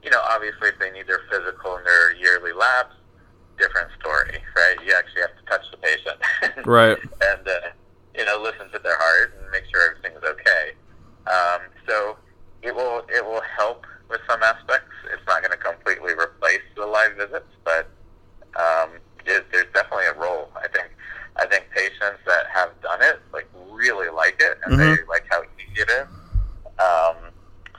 you 0.09 0.15
know, 0.17 0.25
obviously 0.25 0.69
if 0.69 0.79
they 0.79 0.91
need 0.91 1.07
their 1.07 1.21
physical 1.29 1.77
and 1.77 1.85
their 1.85 2.17
yearly 2.17 2.53
labs, 2.53 2.95
different 3.59 3.91
story, 4.01 4.41
right? 4.57 4.77
You 4.81 4.95
actually 4.97 5.21
have 5.21 5.37
to 5.37 5.45
touch 5.45 5.71
the 5.71 5.77
patient. 5.77 6.17
Right. 6.67 6.97
and 7.21 7.47
uh, 7.47 7.69
you 8.17 8.25
know 8.25 8.41
listen 8.43 8.71
to 8.73 8.79
their 8.79 8.97
heart 8.97 9.35
and 9.39 9.51
make 9.51 9.65
sure 9.71 9.91
everything 9.91 10.17
is 10.17 10.25
okay. 10.25 10.73
Um, 11.29 11.61
so 11.87 12.17
it 12.63 12.75
will 12.75 13.05
it 13.11 13.23
will 13.23 13.43
help 13.59 13.85
with 14.09 14.21
some 14.27 14.43
aspects. 14.43 14.97
It's 15.13 15.27
not 15.27 15.43
going 15.43 15.53
to 15.53 15.59
completely 15.59 16.15
replace 16.15 16.65
the 16.75 16.87
live 16.87 17.17
visits, 17.17 17.53
but 17.65 17.91
um, 18.57 18.97
it, 19.27 19.45
there's 19.53 19.69
definitely 19.75 20.07
a 20.07 20.15
role. 20.15 20.49
I 20.57 20.69
think 20.69 20.89
I 21.37 21.45
think 21.45 21.67
patients 21.77 22.25
that 22.27 22.47
have 22.55 22.71
done 22.81 23.03
it 23.03 23.21
like 23.35 23.47
really 23.71 24.09
like 24.09 24.41
it 24.41 24.57
and 24.65 24.81
they 24.81 25.05
like 25.05 25.27
how 25.29 25.43
easy 25.61 25.83
it 25.83 25.91
is. 25.91 26.09
Um, 26.81 27.29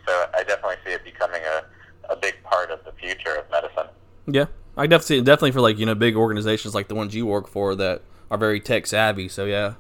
so 0.05 0.25
I 0.35 0.43
definitely 0.47 0.77
see 0.85 0.91
it 0.91 1.03
becoming 1.03 1.41
a, 1.41 2.13
a 2.13 2.15
big 2.15 2.41
part 2.43 2.71
of 2.71 2.83
the 2.83 2.91
future 2.93 3.35
of 3.35 3.49
medicine. 3.51 3.87
Yeah, 4.27 4.45
I 4.79 4.87
definitely 4.87 5.21
definitely 5.21 5.51
for 5.51 5.61
like 5.61 5.77
you 5.77 5.85
know 5.85 5.95
big 5.95 6.15
organizations 6.15 6.73
like 6.73 6.87
the 6.87 6.95
ones 6.95 7.13
you 7.13 7.25
work 7.25 7.47
for 7.47 7.75
that 7.75 8.01
are 8.31 8.37
very 8.37 8.59
tech 8.59 8.87
savvy. 8.87 9.27
So 9.27 9.45
yeah. 9.45 9.73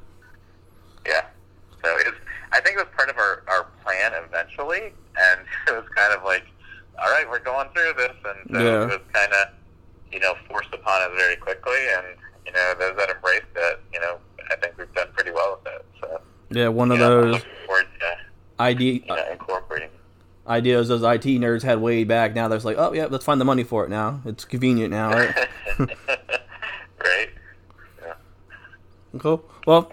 Yeah. 1.07 1.25
So 1.83 1.89
it's, 1.99 2.17
I 2.51 2.59
think 2.59 2.77
it 2.77 2.85
was 2.85 2.93
part 2.95 3.09
of 3.09 3.17
our, 3.17 3.43
our 3.47 3.67
plan 3.83 4.11
eventually, 4.27 4.93
and 5.17 5.39
it 5.67 5.71
was 5.71 5.85
kind 5.95 6.13
of 6.13 6.23
like, 6.25 6.43
all 7.01 7.09
right, 7.11 7.27
we're 7.29 7.39
going 7.39 7.69
through 7.73 7.93
this, 7.97 8.11
and 8.25 8.57
so 8.57 8.59
Yeah. 8.63 8.83
it 8.83 8.87
was 8.87 8.99
kind 9.13 9.31
of, 9.31 9.47
you 10.11 10.19
know, 10.19 10.33
forced 10.49 10.73
upon 10.73 11.01
us 11.03 11.11
very 11.15 11.37
quickly, 11.37 11.77
and 11.97 12.05
you 12.45 12.51
know, 12.51 12.73
those 12.77 12.97
that 12.97 13.09
embraced 13.09 13.45
it, 13.55 13.79
you 13.93 13.99
know, 14.01 14.17
I 14.51 14.55
think 14.57 14.77
we've 14.77 14.93
done 14.93 15.07
pretty 15.13 15.31
well 15.31 15.59
with 15.63 15.73
it. 15.73 15.85
So 16.01 16.21
Yeah, 16.49 16.67
one 16.67 16.91
of 16.91 16.99
know, 16.99 17.31
those 17.31 17.41
forward 17.65 17.85
to 18.01 18.61
idea 18.61 18.93
you 18.93 18.99
know 18.99 19.15
incorporating. 19.15 19.28
Ideas 20.49 20.87
those 20.87 21.03
IT 21.03 21.25
nerds 21.39 21.63
had 21.63 21.79
way 21.79 22.03
back. 22.03 22.33
Now 22.33 22.47
there's 22.47 22.65
like, 22.65 22.77
oh 22.77 22.93
yeah, 22.93 23.05
let's 23.05 23.23
find 23.23 23.39
the 23.39 23.45
money 23.45 23.63
for 23.63 23.85
it 23.85 23.89
now. 23.89 24.21
It's 24.25 24.45
convenient 24.45 24.91
now, 24.91 25.11
right? 25.11 25.47
right. 26.99 27.29
cool. 29.19 29.45
Well, 29.67 29.91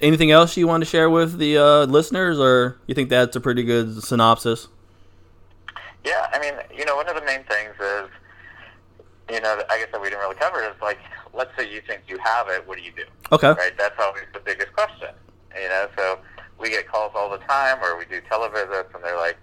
anything 0.00 0.30
else 0.30 0.56
you 0.56 0.66
want 0.66 0.82
to 0.82 0.90
share 0.90 1.08
with 1.08 1.38
the 1.38 1.56
uh, 1.56 1.84
listeners, 1.86 2.38
or 2.38 2.78
you 2.86 2.94
think 2.94 3.08
that's 3.08 3.36
a 3.36 3.40
pretty 3.40 3.62
good 3.62 4.02
synopsis? 4.02 4.68
Yeah, 6.04 6.28
I 6.32 6.38
mean, 6.38 6.54
you 6.76 6.84
know, 6.84 6.96
one 6.96 7.08
of 7.08 7.14
the 7.14 7.24
main 7.24 7.44
things 7.44 7.74
is, 7.80 8.10
you 9.30 9.40
know, 9.40 9.62
I 9.70 9.78
guess 9.78 9.88
that 9.92 10.00
we 10.00 10.10
didn't 10.10 10.20
really 10.20 10.36
cover 10.36 10.62
is 10.62 10.74
like, 10.82 10.98
let's 11.32 11.50
say 11.56 11.72
you 11.72 11.80
think 11.86 12.02
you 12.08 12.18
have 12.22 12.48
it, 12.48 12.66
what 12.66 12.76
do 12.76 12.84
you 12.84 12.92
do? 12.92 13.04
Okay. 13.32 13.48
right? 13.48 13.72
That's 13.78 13.98
always 13.98 14.24
the 14.34 14.40
biggest 14.40 14.72
question, 14.74 15.08
you 15.60 15.68
know. 15.68 15.88
So 15.96 16.18
we 16.58 16.68
get 16.70 16.86
calls 16.86 17.12
all 17.14 17.30
the 17.30 17.38
time, 17.38 17.78
or 17.82 17.96
we 17.96 18.04
do 18.04 18.20
televisits, 18.30 18.94
and 18.94 19.02
they're 19.02 19.16
like, 19.16 19.38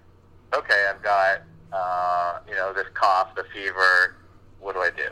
"Okay, 0.53 0.85
I've 0.89 1.01
got, 1.01 1.41
uh, 1.71 2.39
you 2.47 2.55
know, 2.55 2.73
this 2.73 2.87
cough, 2.93 3.35
the 3.35 3.45
fever. 3.53 4.15
What 4.59 4.75
do 4.75 4.81
I 4.81 4.89
do?" 4.89 5.09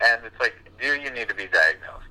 And 0.00 0.24
it's 0.24 0.38
like, 0.40 0.54
"Do 0.80 0.94
you 0.94 1.10
need 1.10 1.28
to 1.28 1.34
be 1.34 1.46
diagnosed?" 1.46 2.06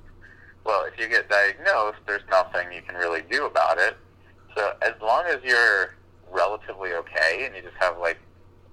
Well, 0.64 0.84
if 0.84 0.98
you 0.98 1.08
get 1.08 1.28
diagnosed, 1.28 1.98
there's 2.06 2.22
nothing 2.30 2.72
you 2.72 2.82
can 2.82 2.94
really 2.96 3.22
do 3.22 3.46
about 3.46 3.78
it. 3.78 3.96
So 4.54 4.74
as 4.82 4.92
long 5.00 5.24
as 5.26 5.38
you're 5.42 5.94
relatively 6.30 6.92
okay 6.92 7.44
and 7.46 7.54
you 7.54 7.62
just 7.62 7.76
have 7.80 7.98
like 7.98 8.18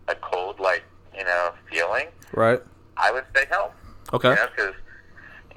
a 0.07 0.15
cold-like, 0.15 0.83
you 1.17 1.23
know, 1.23 1.51
feeling, 1.71 2.07
Right. 2.33 2.61
I 2.97 3.11
would 3.11 3.25
stay 3.31 3.45
home. 3.51 3.71
Okay. 4.13 4.29
You 4.29 4.35
know, 4.35 4.47
because 4.55 4.75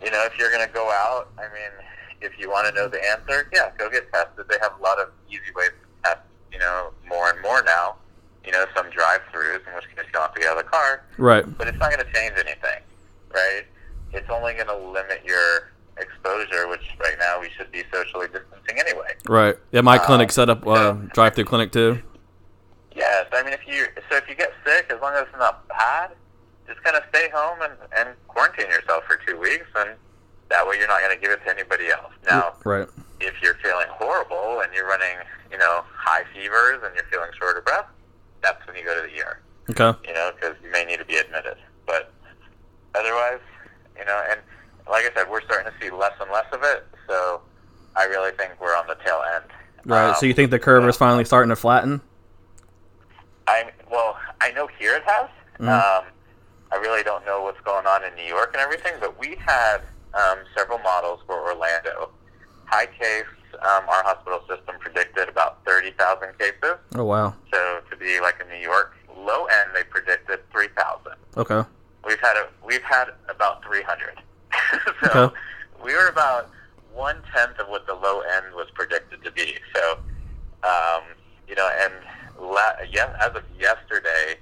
you 0.03 0.11
know, 0.11 0.25
if 0.25 0.39
you're 0.39 0.51
going 0.51 0.67
to 0.67 0.73
go 0.73 0.91
out, 0.91 1.29
I 1.39 1.43
mean, 1.43 1.73
if 2.21 2.39
you 2.39 2.51
want 2.51 2.67
to 2.69 2.75
know 2.75 2.89
the 2.89 3.05
answer, 3.11 3.49
yeah, 3.53 3.71
go 3.77 3.91
get 3.91 4.11
tested. 4.13 4.47
They 4.49 4.57
have 4.63 4.73
a 4.79 4.83
lot 4.83 4.99
of 4.99 5.09
easy 5.29 5.53
ways 5.55 5.71
to 5.71 6.09
test. 6.09 6.21
You 6.53 6.59
know, 6.59 6.91
more 7.07 7.31
and 7.31 7.41
more 7.43 7.63
now. 7.63 7.97
You 8.45 8.53
know, 8.53 8.65
some 8.75 8.89
drive-throughs 8.91 9.67
in 9.69 9.75
which 9.75 9.85
case 9.95 10.07
you 10.07 10.13
don't 10.13 10.23
have 10.23 10.35
to 10.35 10.41
get 10.41 10.51
out 10.51 10.59
of 10.59 10.65
the 10.65 10.71
car, 10.71 11.03
Right. 11.19 11.45
but 11.59 11.69
it's 11.69 11.79
not 11.79 11.93
going 11.93 12.05
to 12.05 12.13
change 12.13 12.33
anything, 12.39 12.81
right? 13.35 13.65
It's 14.13 14.29
only 14.31 14.55
going 14.55 14.67
to 14.67 14.77
limit 14.77 15.23
your 15.25 15.71
exposure, 15.99 16.67
which 16.69 16.81
right 16.99 17.17
now 17.19 17.39
we 17.41 17.51
should 17.57 17.71
be 17.71 17.85
socially 17.93 18.29
distancing 18.29 18.79
anyway. 18.79 19.15
Right. 19.29 19.57
Yeah, 19.73 19.83
my 19.83 19.97
Uh, 19.99 20.07
clinic 20.07 20.33
set 20.33 20.49
up 20.49 20.67
uh, 20.67 20.71
yeah. 20.73 20.97
drive-through 21.13 21.45
clinic 21.45 21.71
too. 21.73 22.03
Yes, 22.95 23.27
I 23.33 23.43
mean, 23.43 23.53
if 23.53 23.67
you 23.67 23.87
so 24.11 24.17
if 24.17 24.29
you 24.29 24.35
get 24.35 24.53
sick, 24.67 24.87
as 24.91 25.01
long 25.01 25.15
as 25.15 25.23
it's 25.23 25.37
not 25.39 25.67
bad, 25.69 26.11
just 26.67 26.83
kind 26.83 26.97
of 26.97 27.03
stay 27.11 27.29
home 27.31 27.61
and, 27.63 27.73
and 27.97 28.09
quarantine 28.27 28.67
yourself 28.69 29.05
for 29.05 29.17
two 29.27 29.39
weeks, 29.39 29.67
and 29.77 29.91
that 30.49 30.67
way 30.67 30.77
you're 30.79 30.89
not 30.89 31.01
going 31.01 31.15
to 31.15 31.21
give 31.21 31.31
it 31.31 31.41
to 31.45 31.51
anybody 31.51 31.89
else. 31.89 32.13
Now, 32.29 32.55
Right. 32.65 32.89
if 33.21 33.35
you're 33.43 33.55
feeling 33.63 33.87
horrible 33.91 34.61
and 34.61 34.73
you're 34.75 34.89
running, 34.89 35.19
you 35.53 35.59
know, 35.59 35.85
high 35.95 36.25
fevers 36.35 36.81
and 36.83 36.95
you're 36.97 37.05
feeling 37.13 37.31
short 37.39 37.57
of 37.59 37.65
breath, 37.65 37.87
that's 38.43 38.65
when 38.67 38.77
you 38.77 38.85
go 38.85 38.95
to 38.95 39.03
the 39.09 39.21
ER. 39.21 39.41
Okay. 39.71 40.09
You 40.09 40.15
know, 40.15 40.33
because 40.35 40.57
you 40.63 40.71
may 40.71 40.85
need 40.85 40.99
to 40.99 41.05
be 41.05 41.17
admitted. 41.17 41.57
But 41.87 42.13
otherwise, 42.95 43.41
you 43.99 44.05
know, 44.05 44.23
and 44.31 44.41
like 44.89 45.05
I 45.05 45.15
said, 45.15 45.31
we're 45.31 45.43
starting 45.43 45.71
to 45.73 45.79
see 45.81 45.91
less 45.91 46.13
and 46.21 46.31
less 46.31 46.47
of 46.53 46.63
it. 46.63 46.87
So 47.09 47.41
I 47.97 48.05
really 48.05 48.33
think 48.33 48.53
we're 48.61 48.77
on 48.77 48.87
the 48.87 48.97
tail 49.05 49.23
end. 49.35 49.45
Right. 49.85 50.11
Um, 50.11 50.15
so 50.19 50.27
you 50.27 50.35
think 50.35 50.51
the 50.51 50.59
curve 50.59 50.87
is 50.89 50.97
finally 50.97 51.25
starting 51.25 51.51
to 51.51 51.57
flatten? 51.57 52.01
I 53.47 53.71
well, 53.91 54.17
I 54.41 54.53
know 54.53 54.69
here 54.79 54.95
it 54.95 55.03
has. 55.05 55.29
Mhm. 55.59 55.69
Um, 55.69 56.05
I 56.73 56.77
really 56.77 57.03
don't 57.03 57.25
know 57.27 57.43
what's 57.43 57.61
going 57.63 57.87
on 57.87 58.05
in 58.05 58.15
New 58.15 58.25
York 58.25 58.51
and 58.55 58.63
everything, 58.63 58.95
but 59.01 59.19
we 59.19 59.37
had 59.45 59.79
um, 60.15 60.39
several 60.57 60.79
models 60.79 61.21
for 61.27 61.35
Orlando. 61.41 62.11
High 62.67 62.87
case, 62.87 63.25
um, 63.63 63.89
our 63.89 64.03
hospital 64.05 64.41
system 64.49 64.77
predicted 64.81 65.29
about 65.29 65.65
thirty 65.65 65.91
thousand 65.93 66.39
cases. 66.39 66.77
Oh 66.95 67.05
wow. 67.05 67.35
So 67.53 67.81
to 67.91 67.97
be 67.97 68.21
like 68.21 68.41
in 68.41 68.49
New 68.49 68.63
York, 68.63 68.95
low 69.17 69.45
end 69.47 69.71
they 69.75 69.85
predicted 69.85 70.41
three 70.51 70.69
thousand. 70.77 71.15
Okay. 71.37 71.63
We've 72.07 72.21
had 72.21 72.37
a, 72.37 72.49
we've 72.65 72.83
had 72.83 73.09
about 73.29 73.63
three 73.65 73.83
hundred. 73.83 74.15
so 75.05 75.25
Okay. 75.27 75.35
we 75.85 75.95
were 75.95 76.09
about 76.09 76.51
one 76.93 77.17
tenth 77.35 77.59
of 77.59 77.69
what 77.69 77.87
the 77.87 77.95
low 77.95 78.21
end 78.21 78.47
was 78.55 78.67
predicted 78.75 79.23
to 79.25 79.31
be. 79.31 79.55
So, 79.75 79.99
um, 80.65 81.03
you 81.49 81.55
know, 81.55 81.71
and 81.83 81.93
la- 82.41 82.77
yeah, 82.91 83.15
as 83.21 83.35
of 83.37 83.43
yesterday, 83.59 84.37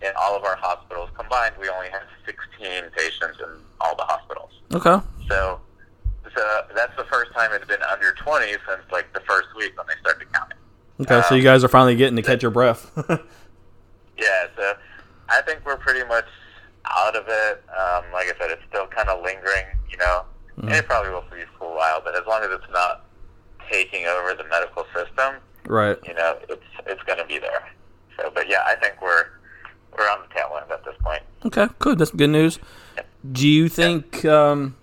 in 0.00 0.10
all 0.18 0.34
of 0.36 0.44
our 0.44 0.56
hospitals 0.56 1.10
combined, 1.16 1.54
we 1.60 1.68
only 1.68 1.88
had 1.90 2.02
16 2.24 2.90
patients 2.96 3.38
in 3.40 3.48
all 3.80 3.94
the 3.96 4.04
hospitals. 4.04 4.50
Okay. 4.74 5.04
So, 5.28 5.60
so 6.34 6.62
that's 6.74 6.96
the 6.96 7.04
first 7.04 7.32
time 7.32 7.50
it's 7.52 7.66
been 7.66 7.82
under 7.82 8.12
20 8.12 8.46
since 8.46 8.82
like 8.90 9.12
the 9.12 9.20
first 9.20 9.48
week 9.56 9.76
when 9.76 9.86
they 9.86 9.94
started 10.00 10.32
counting. 10.32 10.58
Okay, 11.00 11.20
so 11.28 11.34
Um, 11.34 11.36
you 11.36 11.42
guys 11.42 11.64
are 11.64 11.68
finally 11.68 11.96
getting 11.96 12.16
to 12.16 12.22
catch 12.22 12.42
your 12.42 12.50
breath. 12.50 12.90
Yeah, 14.18 14.46
so 14.56 14.74
I 15.28 15.42
think 15.42 15.64
we're 15.64 15.76
pretty 15.78 16.06
much 16.06 16.26
out 16.86 17.16
of 17.16 17.24
it. 17.28 17.64
Um, 17.70 18.04
like 18.12 18.26
I 18.26 18.34
said, 18.38 18.50
it's 18.50 18.62
still 18.68 18.86
kind 18.86 19.08
of 19.08 19.22
lingering, 19.22 19.64
you 19.90 19.96
know, 19.96 20.24
and 20.58 20.70
it 20.70 20.86
probably 20.86 21.10
will 21.10 21.24
be 21.30 21.42
for 21.58 21.72
a 21.72 21.74
while. 21.74 22.00
But 22.04 22.14
as 22.14 22.26
long 22.26 22.42
as 22.42 22.50
it's 22.50 22.72
not 22.72 23.04
taking 23.70 24.06
over 24.06 24.34
the 24.34 24.44
medical 24.48 24.84
system, 24.94 25.36
right. 25.66 25.98
you 26.06 26.14
know, 26.14 26.38
it's 26.48 26.62
it's 26.86 27.02
going 27.02 27.18
to 27.18 27.26
be 27.26 27.38
there. 27.38 27.68
So, 28.16 28.30
but 28.32 28.48
yeah, 28.48 28.62
I 28.66 28.76
think 28.76 29.00
we're 29.00 29.24
we're 29.96 30.08
on 30.08 30.20
the 30.28 30.34
tail 30.34 30.56
end 30.60 30.70
at 30.70 30.84
this 30.84 30.94
point. 31.00 31.22
Okay, 31.46 31.66
good. 31.78 31.98
That's 31.98 32.10
good 32.10 32.30
news. 32.30 32.58
Do 33.30 33.48
you 33.48 33.68
think 33.68 34.24
um, 34.24 34.76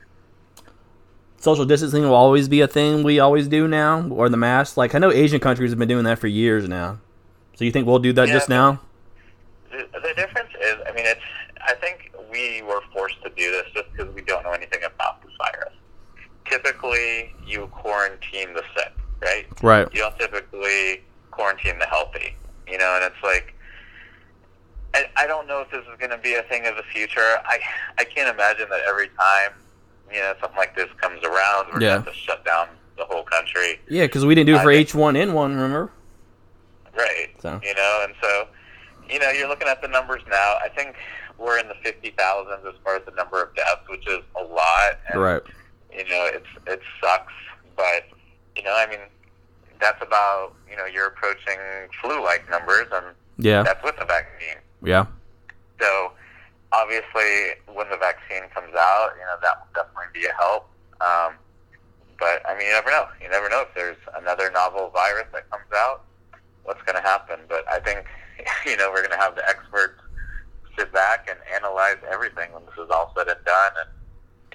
social 1.39 1.65
distancing 1.65 2.03
will 2.03 2.13
always 2.13 2.47
be 2.47 2.61
a 2.61 2.67
thing 2.67 3.03
we 3.03 3.19
always 3.19 3.47
do 3.47 3.67
now, 3.67 4.07
or 4.09 4.29
the 4.29 4.37
mask? 4.37 4.77
Like 4.77 4.95
I 4.95 4.99
know 4.99 5.11
Asian 5.11 5.39
countries 5.39 5.71
have 5.71 5.79
been 5.79 5.87
doing 5.87 6.05
that 6.05 6.19
for 6.19 6.27
years 6.27 6.67
now. 6.67 6.99
So 7.55 7.65
you 7.65 7.71
think 7.71 7.87
we'll 7.87 7.99
do 7.99 8.13
that 8.13 8.27
Yeah, 8.27 8.33
just 8.33 8.47
now? 8.49 8.79
The, 9.69 9.85
the 9.91 10.13
difference 10.15 10.49
is, 10.61 10.75
I 10.87 10.93
mean, 10.93 11.05
it's. 11.05 11.21
I 11.61 11.73
think 11.75 12.11
we 12.31 12.61
were 12.63 12.81
forced 12.93 13.21
to 13.23 13.29
do 13.29 13.51
this 13.51 13.65
just 13.73 13.91
because 13.91 14.13
we 14.15 14.21
don't 14.21 14.43
know 14.43 14.51
anything 14.51 14.81
about 14.83 15.21
this 15.21 15.31
virus. 15.37 15.73
Typically, 16.45 17.35
you 17.45 17.67
quarantine 17.67 18.53
the 18.53 18.63
sick, 18.75 18.93
right? 19.21 19.45
Right. 19.61 19.87
you 19.93 19.99
don't 19.99 20.17
typically 20.17 21.03
quarantine 21.31 21.77
the 21.79 21.85
healthy, 21.85 22.35
you 22.67 22.77
know, 22.77 22.99
and 23.01 23.03
it's 23.03 23.23
like, 23.23 23.53
I, 24.93 25.05
I 25.17 25.27
don't 25.27 25.47
know 25.47 25.61
if 25.61 25.69
this 25.69 25.81
is 25.81 25.97
going 25.99 26.11
to 26.11 26.17
be 26.17 26.35
a 26.35 26.43
thing 26.43 26.65
of 26.65 26.75
the 26.75 26.83
future. 26.83 27.37
I, 27.45 27.59
I 27.97 28.05
can't 28.05 28.33
imagine 28.33 28.67
that 28.69 28.81
every 28.87 29.07
time, 29.09 29.51
you 30.11 30.19
know, 30.19 30.33
something 30.41 30.57
like 30.57 30.75
this 30.75 30.87
comes 31.01 31.23
around, 31.23 31.67
we're 31.73 31.81
Yeah. 31.81 31.89
going 31.89 32.03
to 32.03 32.05
have 32.05 32.05
to 32.05 32.13
shut 32.13 32.45
down 32.45 32.67
the 32.97 33.05
whole 33.05 33.23
country. 33.23 33.79
Yeah, 33.87 34.05
because 34.05 34.25
we 34.25 34.35
didn't 34.35 34.47
do 34.47 34.55
it 34.55 34.61
for 34.63 34.71
H 34.71 34.93
one 34.95 35.15
N 35.15 35.33
one. 35.33 35.53
Remember? 35.55 35.91
Right. 36.95 37.29
So. 37.41 37.59
You 37.63 37.73
know, 37.75 38.01
and 38.03 38.13
so, 38.21 38.47
you 39.09 39.19
know, 39.19 39.29
you're 39.31 39.47
looking 39.47 39.67
at 39.67 39.81
the 39.81 39.87
numbers 39.87 40.21
now. 40.29 40.57
I 40.61 40.69
think 40.75 40.95
we're 41.37 41.57
in 41.59 41.67
the 41.69 41.75
50,000s 41.75 42.65
as 42.67 42.73
far 42.83 42.97
as 42.97 43.05
the 43.05 43.11
number 43.11 43.41
of 43.41 43.55
deaths, 43.55 43.87
which 43.87 44.05
is 44.07 44.19
a 44.39 44.43
lot. 44.43 44.99
And, 45.11 45.21
Right. 45.21 45.41
You 45.91 46.03
know, 46.05 46.29
it's 46.33 46.45
it 46.67 46.81
sucks, 47.01 47.33
but, 47.75 48.03
you 48.55 48.63
know, 48.63 48.75
I 48.75 48.85
mean, 48.87 48.99
that's 49.81 50.01
about, 50.03 50.53
you 50.69 50.75
know, 50.75 50.85
you're 50.85 51.07
approaching 51.07 51.57
flu-like 52.01 52.49
numbers, 52.49 52.87
and 52.91 53.05
Yeah. 53.37 53.63
that's 53.63 53.81
with 53.83 53.95
the 53.97 54.05
vaccine. 54.05 54.57
Yeah. 54.83 55.05
So, 55.81 56.11
obviously, 56.73 57.53
when 57.73 57.89
the 57.89 57.97
vaccine 57.97 58.43
comes 58.53 58.75
out, 58.75 59.13
you 59.17 59.25
know, 59.25 59.37
that 59.41 59.59
will 59.61 59.83
definitely 59.83 60.11
be 60.21 60.25
a 60.27 60.33
help. 60.33 60.69
Um, 61.01 61.33
but, 62.19 62.47
I 62.47 62.55
mean, 62.57 62.58
you 62.69 62.75
never 62.75 62.89
know. 62.91 63.07
You 63.21 63.29
never 63.29 63.49
know 63.49 63.61
if 63.61 63.73
there's 63.73 63.97
another 64.21 64.51
novel 64.51 64.89
virus 64.93 65.25
that 65.33 65.49
comes 65.49 65.65
out, 65.75 66.03
what's 66.63 66.81
going 66.83 66.95
to 66.95 67.01
happen. 67.01 67.39
But 67.49 67.67
I 67.67 67.79
think, 67.79 68.05
you 68.65 68.77
know, 68.77 68.89
we're 68.91 69.01
going 69.01 69.11
to 69.17 69.17
have 69.17 69.35
the 69.35 69.47
experts 69.49 69.99
sit 70.77 70.93
back 70.93 71.27
and 71.29 71.37
analyze 71.53 71.97
everything 72.09 72.53
when 72.53 72.63
this 72.65 72.75
is 72.75 72.89
all 72.91 73.11
said 73.17 73.27
and 73.27 73.43
done. 73.43 73.71
And, 73.81 73.89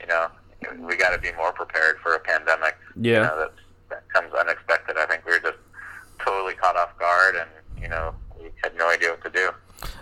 you 0.01 0.07
know, 0.07 0.87
we 0.87 0.97
got 0.97 1.11
to 1.11 1.19
be 1.19 1.33
more 1.37 1.53
prepared 1.53 1.97
for 2.03 2.15
a 2.15 2.21
pandemic. 2.21 2.77
You 2.97 3.13
Yeah. 3.13 3.23
know, 3.23 3.39
that's, 3.41 3.61
that 3.91 4.09
comes 4.13 4.33
unexpected. 4.33 4.97
I 4.97 5.07
think 5.07 5.27
we 5.27 5.33
were 5.33 5.41
just 5.41 5.59
totally 6.25 6.55
caught 6.55 6.77
off 6.77 6.97
guard 6.99 7.35
and, 7.37 7.51
you 7.83 7.89
know, 7.89 8.15
we 8.39 8.49
had 8.63 8.77
no 8.77 8.89
idea 8.89 9.11
what 9.11 9.23
to 9.25 9.31
do. 9.31 9.51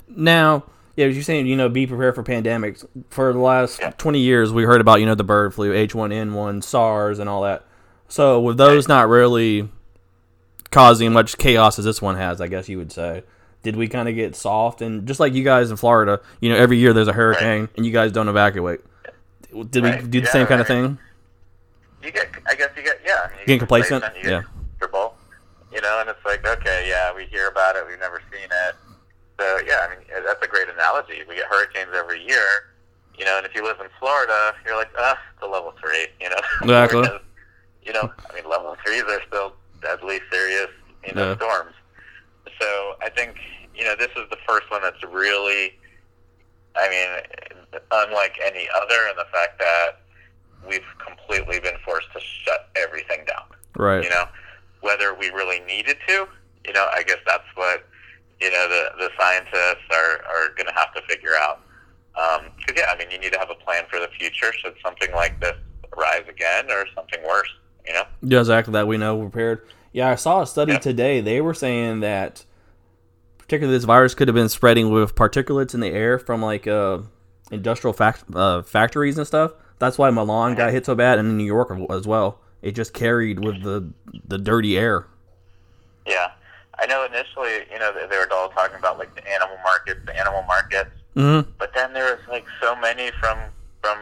Now, 0.07 0.64
yeah, 0.96 1.07
as 1.07 1.14
you're 1.14 1.25
saying, 1.25 1.46
you 1.46 1.57
know, 1.57 1.70
be 1.70 1.87
prepared 1.87 2.14
for 2.14 2.22
pandemics. 2.22 2.85
For 3.09 3.33
the 3.33 3.38
last 3.38 3.81
Yeah. 3.81 3.90
20 3.92 4.18
years, 4.18 4.53
we 4.53 4.64
heard 4.64 4.81
about, 4.83 5.01
you 5.01 5.07
know, 5.07 5.14
the 5.14 5.25
bird 5.25 5.55
flu, 5.55 5.72
H1N1, 5.72 6.62
SARS, 6.62 7.18
and 7.18 7.29
all 7.31 7.42
that. 7.42 7.64
So, 8.12 8.38
with 8.40 8.59
those 8.59 8.88
not 8.88 9.09
really 9.09 9.70
causing 10.70 11.14
much 11.14 11.38
chaos 11.38 11.79
as 11.79 11.87
this 11.87 12.03
one 12.03 12.16
has, 12.16 12.42
I 12.42 12.46
guess 12.46 12.68
you 12.68 12.77
would 12.77 12.92
say, 12.92 13.22
did 13.62 13.75
we 13.75 13.88
kind 13.88 14.07
of 14.07 14.14
get 14.14 14.37
soft? 14.37 14.83
And 14.83 15.09
just 15.09 15.18
like 15.18 15.33
you 15.33 15.42
guys 15.42 15.70
in 15.70 15.79
Florida, 15.79 16.20
you 16.38 16.51
know, 16.51 16.57
every 16.57 16.77
year 16.77 16.92
there's 16.92 17.09
a 17.09 17.14
hurricane 17.14 17.70
and 17.75 17.87
you 17.87 17.90
guys 17.90 18.12
don't 18.12 18.29
evacuate. 18.29 18.81
Did 19.70 19.83
we 19.83 19.92
do 19.92 20.20
the 20.20 20.27
Yeah, 20.27 20.31
same 20.31 20.46
kind 20.46 20.61
of 20.61 20.66
thing? 20.66 20.98
you 22.05 22.11
get, 22.11 22.29
I 22.46 22.55
guess 22.55 22.68
you 22.77 22.83
get, 22.83 23.01
yeah. 23.03 23.16
I 23.25 23.29
mean, 23.29 23.38
you 23.40 23.46
Getting 23.46 23.61
complacent? 23.61 24.05
You 24.22 24.29
Yeah. 24.31 24.42
comfortable, 24.42 25.14
you 25.72 25.81
know, 25.81 26.01
and 26.01 26.11
it's 26.11 26.22
like, 26.27 26.46
okay, 26.46 26.87
yeah, 26.87 27.14
we 27.16 27.25
hear 27.25 27.48
about 27.48 27.77
it, 27.77 27.87
we've 27.88 27.98
never 27.98 28.20
seen 28.31 28.44
it. 28.44 28.77
So, 29.40 29.59
yeah, 29.66 29.87
I 29.88 29.96
mean, 29.96 30.05
that's 30.27 30.44
a 30.44 30.48
great 30.48 30.68
analogy. 30.68 31.22
We 31.27 31.37
get 31.37 31.46
hurricanes 31.46 31.88
every 31.96 32.22
year, 32.22 32.44
you 33.16 33.25
know, 33.25 33.38
and 33.38 33.46
if 33.46 33.55
you 33.55 33.64
live 33.64 33.81
in 33.81 33.87
Florida, 33.98 34.53
you're 34.66 34.77
like, 34.77 34.90
ah, 34.98 35.18
it's 35.33 35.42
a 35.42 35.46
level 35.46 35.72
three, 35.81 36.09
you 36.20 36.29
know. 36.29 36.37
Exactly. 36.61 37.09
You 37.85 37.92
know, 37.92 38.12
I 38.31 38.35
mean, 38.35 38.49
level 38.49 38.77
threes 38.85 39.03
are 39.09 39.21
still 39.29 39.55
deadly 39.81 40.21
serious, 40.31 40.68
you 41.07 41.14
know, 41.14 41.31
Yeah. 41.31 41.37
storms. 41.37 41.75
So 42.61 42.95
I 43.03 43.09
think, 43.11 43.37
you 43.75 43.85
know, 43.85 43.97
this 43.97 44.11
is 44.16 44.29
the 44.31 44.38
first 44.47 44.71
one 44.71 44.83
that's 44.83 45.03
really, 45.05 45.75
I 46.77 46.88
mean, 46.88 47.81
unlike 47.90 48.38
any 48.45 48.68
other 48.75 49.09
in 49.11 49.16
the 49.16 49.27
fact 49.33 49.59
that 49.59 50.01
we've 50.66 50.85
completely 51.05 51.59
been 51.59 51.77
forced 51.85 52.12
to 52.12 52.21
shut 52.21 52.68
everything 52.77 53.25
down. 53.27 53.45
Right. 53.77 54.05
You 54.05 54.11
know, 54.11 54.27
whether 54.81 55.14
we 55.14 55.31
really 55.31 55.61
needed 55.61 55.97
to, 56.09 56.27
you 56.66 56.73
know, 56.73 56.88
I 56.92 57.03
guess 57.03 57.18
that's 57.27 57.45
what, 57.55 57.85
you 58.40 58.51
know, 58.51 58.68
the, 58.68 58.92
the 58.99 59.11
scientists 59.18 59.87
are, 59.92 60.23
are 60.27 60.49
going 60.57 60.66
to 60.66 60.75
have 60.75 60.92
to 60.95 61.03
figure 61.09 61.35
out. 61.40 61.61
Um, 62.14 62.51
because, 62.59 62.77
yeah, 62.83 62.92
I 62.92 62.99
mean, 62.99 63.11
you 63.11 63.18
need 63.18 63.33
to 63.33 63.38
have 63.38 63.51
a 63.51 63.55
plan 63.55 63.85
for 63.90 63.99
the 63.99 64.09
future 64.18 64.53
should 64.53 64.75
something 64.85 65.11
like 65.14 65.40
this 65.40 65.57
arise 65.97 66.25
again 66.29 66.71
or 66.71 66.85
something 66.95 67.21
worse, 67.27 67.49
you 67.87 67.92
know? 67.92 68.05
Yeah, 68.23 68.40
exactly 68.40 68.73
that 68.73 68.87
we 68.87 68.97
know 68.99 69.16
we're 69.16 69.29
prepared. 69.29 69.62
Yeah, 69.92 70.09
I 70.11 70.14
saw 70.14 70.42
a 70.42 70.47
study 70.47 70.73
Yeah. 70.73 70.79
today. 70.79 71.21
They 71.21 71.40
were 71.40 71.55
saying 71.55 72.01
that 72.01 72.45
particularly 73.38 73.77
this 73.77 73.85
virus 73.85 74.14
could 74.14 74.29
have 74.29 74.35
been 74.35 74.49
spreading 74.49 74.90
with 74.90 75.14
particulates 75.14 75.75
in 75.75 75.81
the 75.81 75.88
air 75.90 76.18
from 76.18 76.40
like 76.42 76.66
uh, 76.66 76.99
industrial 77.51 77.92
fact, 77.92 78.25
uh, 78.35 78.62
factories 78.62 79.18
and 79.18 79.27
stuff. 79.27 79.53
That's 79.79 79.99
why 79.99 80.11
Milan 80.11 80.55
got 80.55 80.71
hit 80.73 80.87
so 80.87 80.95
bad, 80.95 81.18
and 81.18 81.29
in 81.29 81.37
New 81.37 81.45
York 81.45 81.71
as 81.90 82.07
well. 82.07 82.38
It 82.62 82.73
just 82.77 82.95
carried 82.95 83.45
with 83.45 83.62
the 83.64 83.90
the 84.27 84.38
dirty 84.38 84.79
air. 84.79 85.07
Yeah. 86.07 86.31
I 86.79 86.87
know 86.87 87.05
initially, 87.05 87.66
you 87.71 87.79
know, 87.79 87.92
they, 88.09 88.16
were 88.16 88.27
all 88.33 88.49
talking 88.49 88.77
about 88.77 88.99
like 88.99 89.14
the 89.14 89.29
animal 89.29 89.57
markets, 89.62 90.01
the 90.07 90.18
animal 90.18 90.42
markets, 90.45 90.90
Mm-hmm. 91.14 91.51
but 91.59 91.73
then 91.75 91.92
there 91.92 92.05
was 92.16 92.27
like 92.29 92.47
so 92.61 92.75
many 92.77 93.11
from 93.21 93.38
from 93.83 93.99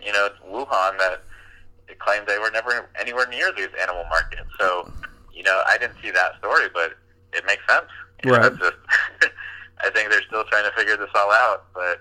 you 0.00 0.12
know 0.12 0.28
Wuhan 0.48 0.96
that 0.98 1.22
claimed 2.04 2.26
they 2.26 2.38
were 2.38 2.50
never 2.50 2.88
anywhere 3.00 3.26
near 3.28 3.52
these 3.56 3.68
animal 3.80 4.04
markets. 4.10 4.48
So, 4.58 4.90
you 5.32 5.42
know, 5.42 5.62
I 5.66 5.78
didn't 5.78 5.96
see 6.02 6.10
that 6.10 6.38
story, 6.38 6.66
but 6.72 6.94
it 7.32 7.44
makes 7.46 7.62
sense. 7.68 7.86
You 8.24 8.32
Right. 8.32 8.44
it's 8.46 8.58
just, 8.58 8.76
I 9.84 9.90
think 9.90 10.10
they're 10.10 10.22
still 10.22 10.44
trying 10.44 10.64
to 10.68 10.76
figure 10.76 10.96
this 10.96 11.10
all 11.14 11.30
out, 11.32 11.64
but 11.74 12.00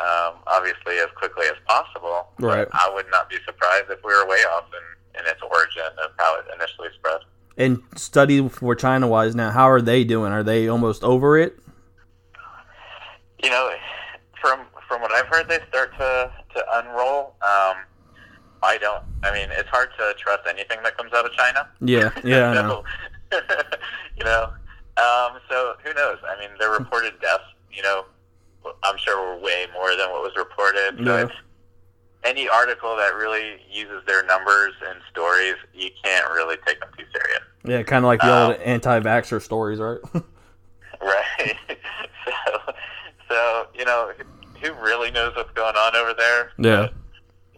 um, 0.00 0.34
obviously 0.46 0.98
as 0.98 1.08
quickly 1.16 1.46
as 1.46 1.56
possible. 1.66 2.26
Right. 2.38 2.66
I 2.72 2.90
would 2.94 3.06
not 3.10 3.30
be 3.30 3.36
surprised 3.46 3.86
if 3.90 3.98
we 4.04 4.12
were 4.12 4.26
way 4.28 4.40
off 4.52 4.64
in, 4.72 5.20
in 5.20 5.26
its 5.30 5.40
origin 5.42 5.90
of 6.04 6.10
how 6.18 6.38
it 6.38 6.46
initially 6.54 6.88
spread. 6.96 7.20
And 7.56 7.80
study 7.96 8.48
for 8.48 8.74
China 8.74 9.06
wise 9.06 9.34
now, 9.36 9.50
how 9.52 9.70
are 9.70 9.80
they 9.80 10.02
doing? 10.04 10.32
Are 10.32 10.42
they 10.42 10.68
almost 10.68 11.04
over 11.04 11.38
it? 11.38 11.56
You 13.42 13.50
know, 13.50 13.70
from 14.40 14.60
from 14.88 15.00
what 15.00 15.12
I've 15.12 15.26
heard, 15.26 15.48
they 15.48 15.58
start 15.68 15.92
to 15.98 16.32
to 16.56 16.64
unroll. 16.78 17.34
Um, 17.42 17.76
I 18.64 18.78
don't. 18.78 19.02
I 19.22 19.32
mean, 19.32 19.48
it's 19.52 19.68
hard 19.68 19.90
to 19.98 20.14
trust 20.18 20.42
anything 20.48 20.78
that 20.82 20.96
comes 20.96 21.12
out 21.12 21.24
of 21.26 21.32
China. 21.32 21.68
Yeah, 21.80 22.10
yeah, 22.24 22.50
I 22.50 22.54
know. 22.54 22.84
so, 23.30 23.38
you 24.16 24.24
know, 24.24 24.44
um, 24.96 25.38
so 25.48 25.74
who 25.84 25.92
knows? 25.94 26.18
I 26.26 26.38
mean, 26.40 26.50
the 26.58 26.68
reported 26.68 27.20
deaths. 27.20 27.44
You 27.72 27.82
know, 27.82 28.04
I'm 28.82 28.96
sure 28.98 29.34
were 29.36 29.40
way 29.42 29.66
more 29.72 29.90
than 29.96 30.10
what 30.10 30.22
was 30.22 30.32
reported. 30.36 30.96
So 31.04 31.16
Yeah. 31.18 31.28
any 32.24 32.48
article 32.48 32.96
that 32.96 33.14
really 33.14 33.56
uses 33.70 34.02
their 34.06 34.24
numbers 34.24 34.72
and 34.88 34.98
stories, 35.10 35.56
you 35.74 35.90
can't 36.02 36.26
really 36.30 36.56
take 36.66 36.80
them 36.80 36.88
too 36.96 37.04
serious. 37.12 37.42
Yeah, 37.64 37.82
kind 37.82 38.04
of 38.04 38.08
like 38.08 38.20
the 38.20 38.32
Um, 38.32 38.50
old 38.52 38.60
anti-vaxxer 38.60 39.42
stories, 39.42 39.78
right? 39.80 39.98
Right. 41.02 41.56
so, 42.24 42.72
so 43.28 43.66
you 43.74 43.84
know, 43.84 44.12
who 44.62 44.72
really 44.74 45.10
knows 45.10 45.34
what's 45.36 45.50
going 45.52 45.74
on 45.76 45.94
over 45.96 46.14
there? 46.14 46.50
Yeah. 46.58 46.76
But, 46.86 46.94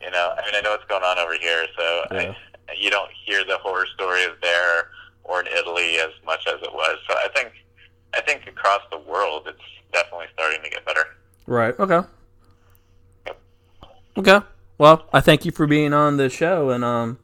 you 0.01 0.11
know, 0.11 0.35
I 0.37 0.45
mean, 0.45 0.55
I 0.55 0.61
know 0.61 0.71
what's 0.71 0.85
going 0.87 1.03
on 1.03 1.19
over 1.19 1.35
here, 1.41 1.67
so 1.77 2.03
Yeah. 2.13 2.35
I, 2.69 2.73
you 2.77 2.91
don't 2.91 3.11
hear 3.25 3.45
the 3.45 3.59
horror 3.59 3.87
stories 3.95 4.31
there 4.43 4.89
or 5.25 5.41
in 5.41 5.47
Italy 5.49 5.97
as 5.99 6.11
much 6.25 6.47
as 6.47 6.61
it 6.63 6.73
was. 6.73 6.99
So 7.09 7.15
I 7.17 7.29
think, 7.35 7.53
I 8.15 8.21
think 8.21 8.47
across 8.47 8.81
the 8.91 8.99
world, 8.99 9.47
it's 9.49 9.59
definitely 9.93 10.27
starting 10.35 10.63
to 10.63 10.71
get 10.71 10.85
better. 10.85 11.05
Right. 11.47 11.79
Okay. 11.79 12.01
Okay. 14.19 14.41
Well, 14.79 15.07
I 15.13 15.21
thank 15.21 15.45
you 15.45 15.53
for 15.53 15.67
being 15.67 15.93
on 15.93 16.17
the 16.17 16.29
show, 16.29 16.71
and 16.71 16.85
um, 16.85 17.19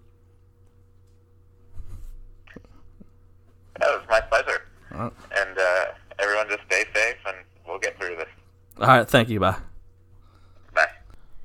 That 3.79 3.89
was 3.89 4.07
my 4.09 4.21
pleasure. 4.21 4.63
and 4.93 5.59
uh, 5.59 5.85
everyone 6.19 6.49
just 6.49 6.63
stay 6.67 6.85
safe, 6.95 7.17
and 7.27 7.37
we'll 7.67 7.79
get 7.79 7.99
through 7.99 8.17
this. 8.17 8.29
All 8.79 8.87
right, 8.87 9.09
thank 9.09 9.29
you. 9.29 9.41
Bye. 9.41 9.57
Bye. 10.75 10.87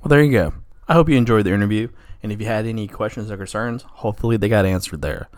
Well, 0.01 0.09
there 0.09 0.21
you 0.23 0.31
go. 0.31 0.53
I 0.87 0.93
hope 0.93 1.09
you 1.09 1.17
enjoyed 1.17 1.45
the 1.45 1.53
interview, 1.53 1.89
and 2.23 2.31
if 2.31 2.39
you 2.39 2.47
had 2.47 2.65
any 2.65 2.87
questions 2.87 3.29
or 3.29 3.37
concerns, 3.37 3.83
hopefully 3.83 4.37
they 4.37 4.49
got 4.49 4.65
answered 4.65 5.01
there. 5.01 5.29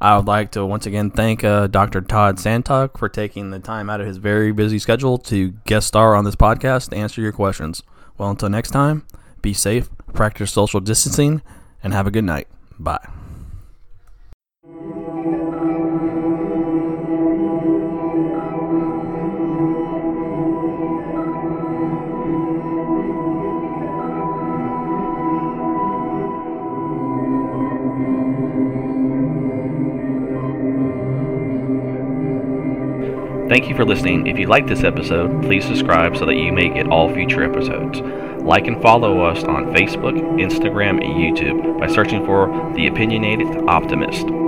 I 0.00 0.16
would 0.16 0.26
like 0.26 0.50
to 0.52 0.64
once 0.64 0.86
again 0.86 1.10
thank 1.10 1.44
uh, 1.44 1.66
Dr. 1.66 2.00
Todd 2.00 2.38
Sontag 2.38 2.96
for 2.96 3.08
taking 3.08 3.50
the 3.50 3.58
time 3.58 3.90
out 3.90 4.00
of 4.00 4.06
his 4.06 4.16
very 4.16 4.50
busy 4.50 4.78
schedule 4.78 5.18
to 5.18 5.50
guest 5.66 5.88
star 5.88 6.14
on 6.14 6.24
this 6.24 6.36
podcast 6.36 6.88
to 6.90 6.96
answer 6.96 7.20
your 7.20 7.32
questions. 7.32 7.82
Well, 8.16 8.30
until 8.30 8.48
next 8.48 8.70
time, 8.70 9.06
be 9.42 9.52
safe, 9.52 9.90
practice 10.14 10.52
social 10.52 10.80
distancing, 10.80 11.42
and 11.82 11.92
have 11.92 12.06
a 12.06 12.10
good 12.10 12.24
night. 12.24 12.48
Bye. 12.78 13.06
Thank 33.50 33.68
you 33.68 33.74
for 33.74 33.84
listening. 33.84 34.28
If 34.28 34.38
you 34.38 34.46
like 34.46 34.68
this 34.68 34.84
episode, 34.84 35.42
please 35.42 35.64
subscribe 35.64 36.16
so 36.16 36.24
that 36.24 36.36
you 36.36 36.52
may 36.52 36.68
get 36.68 36.86
all 36.86 37.12
future 37.12 37.42
episodes. 37.42 37.98
Like 38.44 38.68
and 38.68 38.80
follow 38.80 39.24
us 39.24 39.42
on 39.42 39.74
Facebook, 39.74 40.14
Instagram, 40.38 41.04
and 41.04 41.16
YouTube 41.16 41.80
by 41.80 41.88
searching 41.88 42.24
for 42.24 42.46
The 42.76 42.86
Opinionated 42.86 43.48
Optimist. 43.68 44.39